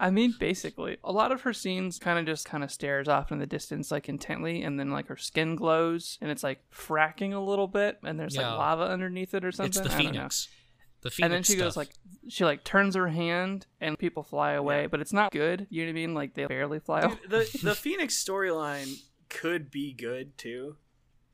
[0.00, 3.30] I mean, basically, a lot of her scenes kind of just kind of stares off
[3.32, 7.32] in the distance, like intently, and then like her skin glows, and it's like fracking
[7.32, 8.50] a little bit, and there's Yeah.
[8.50, 9.68] like lava underneath it or something.
[9.68, 10.10] it's the I don't know.
[10.18, 10.48] Phoenix.
[11.02, 11.24] The Phoenix.
[11.24, 11.90] And then she goes like,
[12.28, 15.66] she like turns her hand, and people fly away, but it's not good.
[15.70, 16.14] You know what I mean?
[16.14, 17.16] Like they barely fly away.
[17.28, 18.94] the the Phoenix storyline
[19.28, 20.76] could be good too,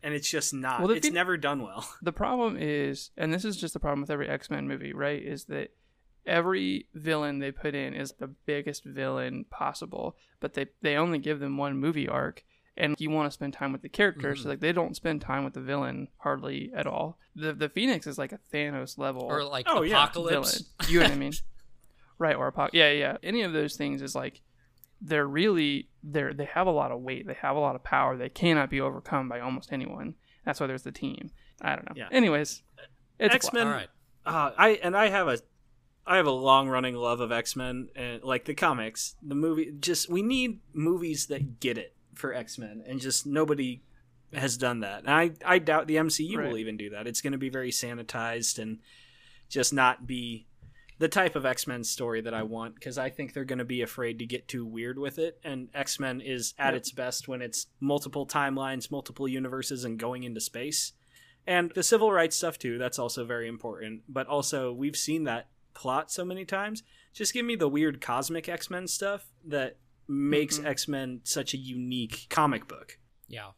[0.02, 0.80] and it's just not.
[0.80, 1.88] Well, it's Phoen- never done well.
[2.02, 5.22] The problem is, and this is just the problem with every X Men movie, right?
[5.22, 5.72] Is that
[6.26, 11.40] every villain they put in is the biggest villain possible, but they they only give
[11.40, 12.44] them one movie arc,
[12.76, 14.44] and you want to spend time with the characters, mm-hmm.
[14.44, 17.18] so like they don't spend time with the villain hardly at all.
[17.36, 20.10] The the Phoenix is like a Thanos level or like Oh, yeah.
[20.10, 20.44] Villain.
[20.88, 21.32] You know what I mean?
[22.18, 23.16] Right, or Apoc- yeah, yeah.
[23.22, 24.42] Any of those things is like
[25.00, 28.16] they're really they're they have a lot of weight, they have a lot of power.
[28.16, 30.14] They cannot be overcome by almost anyone.
[30.44, 31.30] That's why there's the team.
[31.60, 31.94] I don't know.
[31.96, 32.08] Yeah.
[32.10, 32.62] Anyways,
[33.18, 33.66] it's a X Men.
[33.66, 33.88] All right.
[34.24, 35.38] Uh, I and I have a,
[36.06, 39.72] I have a long running love of X Men and like the comics, the movie.
[39.80, 43.82] Just we need movies that get it for X Men, and just nobody
[44.32, 45.00] has done that.
[45.00, 46.48] And I I doubt the MCU Right.
[46.48, 47.06] will even do that.
[47.06, 48.78] It's going to be very sanitized and
[49.48, 50.46] just not be
[51.00, 53.80] the type of X-Men story that I want because I think they're going to be
[53.82, 56.76] afraid to get too weird with it and X-Men is at Yep.
[56.76, 60.92] its best when it's multiple timelines, multiple universes and going into space.
[61.46, 65.48] And the civil rights stuff too, that's also very important, but also we've seen that
[65.72, 66.82] plot so many times.
[67.14, 70.66] Just give me the weird cosmic X-Men stuff that makes Mhm.
[70.66, 72.98] X-Men such a unique comic book.
[73.26, 73.52] Yeah.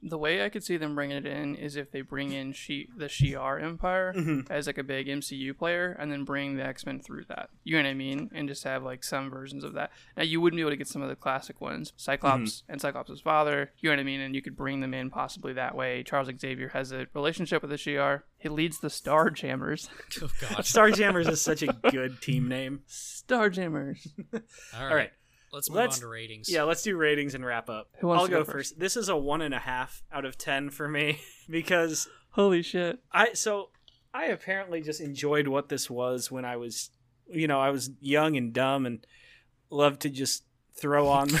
[0.00, 2.88] The way I could see them bringing it in is if they bring in she
[2.96, 4.48] the Shi'ar Empire Mhm.
[4.48, 7.50] as like a big MCU player, and then bring the X Men through that.
[7.64, 8.30] You know what I mean?
[8.32, 9.90] And just have like some versions of that.
[10.16, 13.20] Now you wouldn't be able to get some of the classic ones, Cyclops and Cyclops'
[13.20, 13.72] father.
[13.78, 14.20] You know what I mean?
[14.20, 16.04] And you could bring them in possibly that way.
[16.04, 18.22] Charles Xavier has a relationship with the Shi'ar.
[18.38, 19.88] He leads the Starjammers.
[20.22, 20.58] Oh God.
[20.64, 22.80] Starjammers is such a good team name.
[22.88, 24.06] Starjammers.
[24.32, 24.40] All
[24.80, 24.90] right.
[24.90, 25.10] All right.
[25.52, 26.50] Let's move Let's- on to ratings.
[26.50, 27.88] Yeah, let's do ratings and wrap up.
[28.00, 28.78] Who wants I'll to go go first.
[28.78, 31.20] This is a one and a half out of ten for me
[31.50, 32.98] because Holy shit!
[33.12, 33.70] I so
[34.12, 36.90] I apparently just enjoyed what this was when I was
[37.30, 39.06] you know, I was young and dumb and
[39.70, 40.44] loved to just
[40.74, 41.28] throw on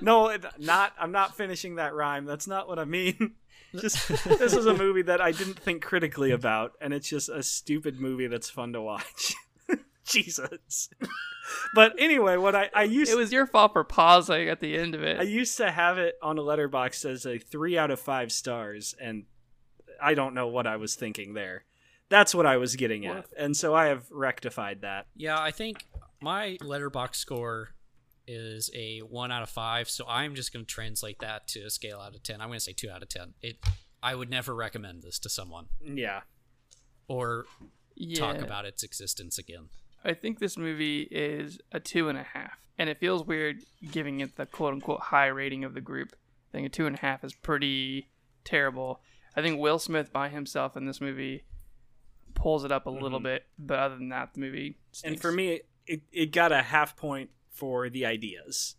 [0.00, 2.24] No, not I'm not finishing that rhyme.
[2.24, 3.34] That's not what I mean.
[3.80, 7.42] Just this is a movie that I didn't think critically about, and it's just a
[7.42, 9.34] stupid movie that's fun to watch.
[10.04, 10.90] Jesus.
[11.74, 14.94] but anyway, what I, I used It was your fault for pausing at the end
[14.94, 15.18] of it.
[15.18, 18.94] I used to have it on a Letterboxd as a three out of five stars,
[19.00, 19.24] and
[20.02, 21.64] I don't know what I was thinking there.
[22.10, 25.06] That's what I was getting at, and so I have rectified that.
[25.16, 25.86] Yeah, I think
[26.20, 27.70] my letterbox score
[28.26, 31.70] is a one out of five, so I'm just going to translate that to a
[31.70, 32.40] scale out of ten.
[32.40, 33.34] I'm going to say two out of ten.
[33.42, 33.56] It,
[34.02, 36.20] I would never recommend this to someone Yeah,
[37.08, 37.46] or
[37.94, 38.18] yeah.
[38.18, 39.68] talk about its existence again.
[40.04, 44.20] I think this movie is a two and a half, and it feels weird giving
[44.20, 46.14] it the quote unquote high rating of the group.
[46.52, 48.08] I think a two and a half is pretty
[48.44, 49.00] terrible.
[49.36, 51.44] I think Will Smith by himself in this movie
[52.34, 54.76] pulls it up a little bit, but other than that, the movie.
[54.92, 55.08] Mm-hmm.
[55.08, 58.76] and for me, it, it got a half point for the ideas,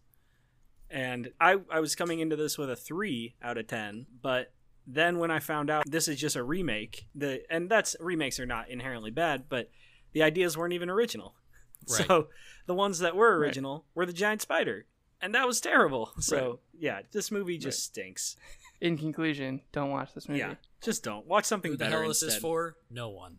[0.89, 4.51] and I I was coming into this with a three out of ten, but
[4.85, 8.45] then when I found out this is just a remake, the and that's remakes are
[8.45, 9.69] not inherently bad, but
[10.13, 11.35] the ideas weren't even original.
[11.87, 12.07] Right.
[12.07, 12.27] So
[12.65, 14.87] the ones that were original were the giant spider,
[15.21, 16.13] and that was terrible.
[16.19, 18.35] So yeah, this movie just stinks.
[18.81, 20.39] in conclusion, don't watch this movie.
[20.39, 22.37] Yeah, just don't watch something Who the better hell is instead.
[22.37, 22.75] this for?
[22.89, 23.37] No one.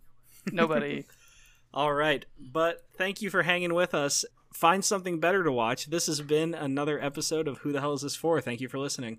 [0.52, 1.06] Nobody.
[1.74, 4.24] All right, but thank you for hanging with us.
[4.56, 5.84] Find something better to watch.
[5.84, 8.40] This has been another episode of Who the Hell Is This For?
[8.40, 9.18] Thank you for listening.